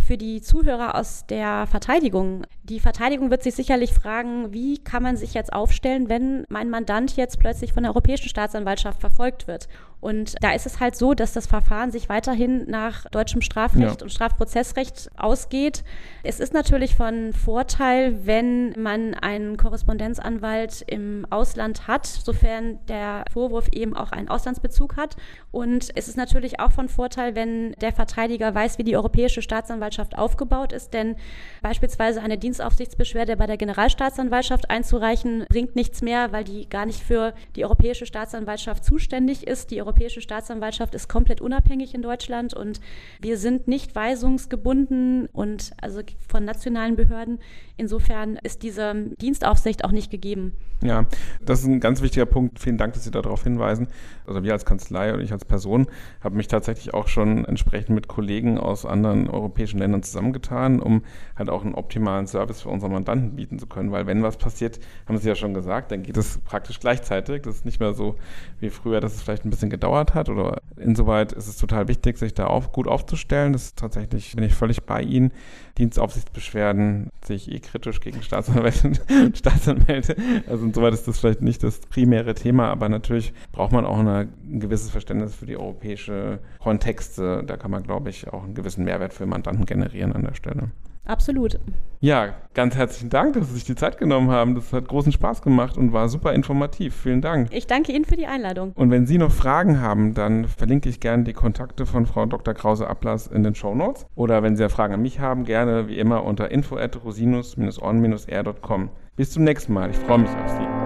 für 0.00 0.16
die 0.16 0.40
Zuhörer 0.40 0.94
aus 0.94 1.26
der 1.26 1.66
Verteidigung. 1.66 2.46
Die 2.62 2.80
Verteidigung 2.80 3.30
wird 3.30 3.42
sich 3.42 3.54
sicherlich 3.54 3.92
fragen, 3.92 4.54
wie 4.54 4.78
kann 4.78 5.02
man 5.02 5.18
sich 5.18 5.34
jetzt 5.34 5.52
aufstellen, 5.52 6.08
wenn 6.08 6.46
mein 6.48 6.70
Mandant 6.70 7.14
jetzt 7.16 7.38
plötzlich 7.38 7.74
von 7.74 7.82
der 7.82 7.92
Europäischen 7.92 8.30
Staatsanwaltschaft 8.30 9.00
verfolgt 9.00 9.46
wird. 9.46 9.68
Und 10.00 10.34
da 10.40 10.52
ist 10.52 10.66
es 10.66 10.78
halt 10.78 10.94
so, 10.94 11.14
dass 11.14 11.32
das 11.32 11.46
Verfahren 11.46 11.90
sich 11.90 12.08
weiterhin 12.08 12.68
nach 12.68 13.06
deutschem 13.06 13.40
Strafrecht 13.40 14.00
ja. 14.00 14.02
und 14.02 14.12
Strafprozessrecht 14.12 15.10
ausgeht. 15.16 15.84
Es 16.22 16.38
ist 16.38 16.52
natürlich 16.52 16.94
von 16.94 17.32
Vorteil, 17.32 18.26
wenn 18.26 18.74
man 18.80 19.14
einen 19.14 19.56
Korrespondenzanwalt 19.56 20.84
im 20.86 21.26
Ausland 21.30 21.88
hat, 21.88 22.06
sofern 22.06 22.78
der 22.88 23.24
Vorwurf 23.32 23.68
eben 23.72 23.96
auch 23.96 24.12
einen 24.12 24.28
Auslandsbezug 24.28 24.96
hat. 24.96 25.16
Und 25.50 25.90
es 25.94 26.08
ist 26.08 26.16
natürlich 26.16 26.60
auch 26.60 26.72
von 26.72 26.88
Vorteil, 26.88 27.34
wenn 27.34 27.72
der 27.80 27.92
Verteidiger 27.92 28.54
weiß, 28.54 28.78
wie 28.78 28.84
die 28.84 28.96
Europäische 28.96 29.40
Staatsanwaltschaft 29.40 30.18
aufgebaut 30.18 30.72
ist. 30.72 30.92
Denn 30.92 31.16
beispielsweise 31.62 32.20
eine 32.20 32.36
Dienstaufsichtsbeschwerde 32.36 33.36
bei 33.36 33.46
der 33.46 33.56
Generalstaatsanwaltschaft 33.56 34.68
einzureichen, 34.68 35.46
bringt 35.48 35.74
nichts 35.74 36.02
mehr, 36.02 36.32
weil 36.32 36.44
die 36.44 36.68
gar 36.68 36.84
nicht 36.84 37.02
für 37.02 37.32
die 37.56 37.64
Europäische 37.64 38.04
Staatsanwaltschaft 38.04 38.84
zuständig 38.84 39.46
ist. 39.46 39.70
Die 39.70 39.85
Europäische 39.86 40.20
Staatsanwaltschaft 40.20 40.96
ist 40.96 41.08
komplett 41.08 41.40
unabhängig 41.40 41.94
in 41.94 42.02
Deutschland 42.02 42.54
und 42.54 42.80
wir 43.20 43.38
sind 43.38 43.68
nicht 43.68 43.94
weisungsgebunden 43.94 45.28
und 45.32 45.70
also 45.80 46.00
von 46.26 46.44
nationalen 46.44 46.96
Behörden. 46.96 47.38
Insofern 47.76 48.36
ist 48.42 48.64
diese 48.64 48.94
Dienstaufsicht 49.20 49.84
auch 49.84 49.92
nicht 49.92 50.10
gegeben. 50.10 50.54
Ja, 50.82 51.06
das 51.40 51.60
ist 51.60 51.66
ein 51.66 51.78
ganz 51.78 52.02
wichtiger 52.02 52.26
Punkt. 52.26 52.58
Vielen 52.58 52.78
Dank, 52.78 52.94
dass 52.94 53.04
Sie 53.04 53.10
darauf 53.10 53.44
hinweisen. 53.44 53.86
Also 54.26 54.42
wir 54.42 54.52
als 54.52 54.64
Kanzlei 54.64 55.14
und 55.14 55.20
ich 55.20 55.32
als 55.32 55.44
Person 55.44 55.86
habe 56.20 56.36
mich 56.36 56.48
tatsächlich 56.48 56.92
auch 56.92 57.06
schon 57.06 57.44
entsprechend 57.44 57.94
mit 57.94 58.08
Kollegen 58.08 58.58
aus 58.58 58.84
anderen 58.84 59.30
europäischen 59.30 59.78
Ländern 59.78 60.02
zusammengetan, 60.02 60.80
um 60.80 61.02
halt 61.36 61.48
auch 61.48 61.64
einen 61.64 61.74
optimalen 61.74 62.26
Service 62.26 62.62
für 62.62 62.70
unsere 62.70 62.90
Mandanten 62.90 63.36
bieten 63.36 63.58
zu 63.58 63.66
können. 63.66 63.92
Weil 63.92 64.06
wenn 64.06 64.22
was 64.22 64.36
passiert, 64.36 64.80
haben 65.06 65.18
Sie 65.18 65.28
ja 65.28 65.34
schon 65.34 65.54
gesagt, 65.54 65.92
dann 65.92 66.02
geht 66.02 66.16
es 66.16 66.38
praktisch 66.38 66.80
gleichzeitig. 66.80 67.42
Das 67.42 67.56
ist 67.56 67.64
nicht 67.64 67.78
mehr 67.78 67.94
so 67.94 68.16
wie 68.58 68.70
früher, 68.70 69.00
dass 69.00 69.14
es 69.14 69.22
vielleicht 69.22 69.44
ein 69.44 69.50
bisschen 69.50 69.70
gedauert 69.76 70.14
hat. 70.14 70.28
Oder 70.28 70.62
insoweit 70.76 71.32
ist 71.32 71.46
es 71.46 71.56
total 71.56 71.88
wichtig, 71.88 72.18
sich 72.18 72.34
da 72.34 72.46
auch 72.46 72.72
gut 72.72 72.88
aufzustellen. 72.88 73.52
Das 73.52 73.64
ist 73.64 73.78
tatsächlich, 73.78 74.34
bin 74.34 74.44
ich 74.44 74.54
völlig 74.54 74.84
bei 74.84 75.02
Ihnen. 75.02 75.32
Dienstaufsichtsbeschwerden 75.78 77.10
sehe 77.24 77.36
ich 77.36 77.50
eh 77.52 77.60
kritisch 77.60 78.00
gegen 78.00 78.22
Staatsanwälte 78.22 78.92
Staatsanwälte. 79.34 80.16
Also 80.48 80.64
insoweit 80.64 80.94
ist 80.94 81.06
das 81.06 81.18
vielleicht 81.18 81.42
nicht 81.42 81.62
das 81.62 81.80
primäre 81.80 82.34
Thema, 82.34 82.68
aber 82.68 82.88
natürlich 82.88 83.32
braucht 83.52 83.72
man 83.72 83.84
auch 83.84 83.98
eine, 83.98 84.28
ein 84.44 84.60
gewisses 84.60 84.90
Verständnis 84.90 85.34
für 85.34 85.46
die 85.46 85.56
europäische 85.56 86.40
Kontexte. 86.58 87.44
Da 87.46 87.56
kann 87.56 87.70
man, 87.70 87.82
glaube 87.82 88.10
ich, 88.10 88.32
auch 88.32 88.44
einen 88.44 88.54
gewissen 88.54 88.84
Mehrwert 88.84 89.12
für 89.12 89.26
Mandanten 89.26 89.66
generieren 89.66 90.12
an 90.12 90.22
der 90.22 90.34
Stelle. 90.34 90.70
Absolut. 91.06 91.58
Ja, 92.00 92.34
ganz 92.52 92.76
herzlichen 92.76 93.10
Dank, 93.10 93.34
dass 93.34 93.48
Sie 93.48 93.54
sich 93.54 93.64
die 93.64 93.74
Zeit 93.74 93.98
genommen 93.98 94.30
haben. 94.30 94.54
Das 94.54 94.72
hat 94.72 94.86
großen 94.88 95.12
Spaß 95.12 95.42
gemacht 95.42 95.76
und 95.76 95.92
war 95.92 96.08
super 96.08 96.32
informativ. 96.34 96.94
Vielen 96.94 97.20
Dank. 97.20 97.48
Ich 97.52 97.66
danke 97.66 97.92
Ihnen 97.92 98.04
für 98.04 98.16
die 98.16 98.26
Einladung. 98.26 98.72
Und 98.74 98.90
wenn 98.90 99.06
Sie 99.06 99.18
noch 99.18 99.32
Fragen 99.32 99.80
haben, 99.80 100.14
dann 100.14 100.46
verlinke 100.46 100.88
ich 100.88 101.00
gerne 101.00 101.24
die 101.24 101.32
Kontakte 101.32 101.86
von 101.86 102.06
Frau 102.06 102.26
Dr. 102.26 102.54
Krause-Ablass 102.54 103.28
in 103.28 103.42
den 103.42 103.54
Show 103.54 103.74
Notes. 103.74 104.06
Oder 104.14 104.42
wenn 104.42 104.56
Sie 104.56 104.68
Fragen 104.68 104.94
an 104.94 105.02
mich 105.02 105.20
haben, 105.20 105.44
gerne 105.44 105.88
wie 105.88 105.98
immer 105.98 106.24
unter 106.24 106.50
info 106.50 106.76
at 106.76 107.02
rosinus-on-r.com. 107.04 108.90
Bis 109.16 109.30
zum 109.30 109.44
nächsten 109.44 109.72
Mal. 109.72 109.90
Ich 109.90 109.96
freue 109.96 110.18
mich 110.18 110.30
auf 110.30 110.50
Sie. 110.50 110.85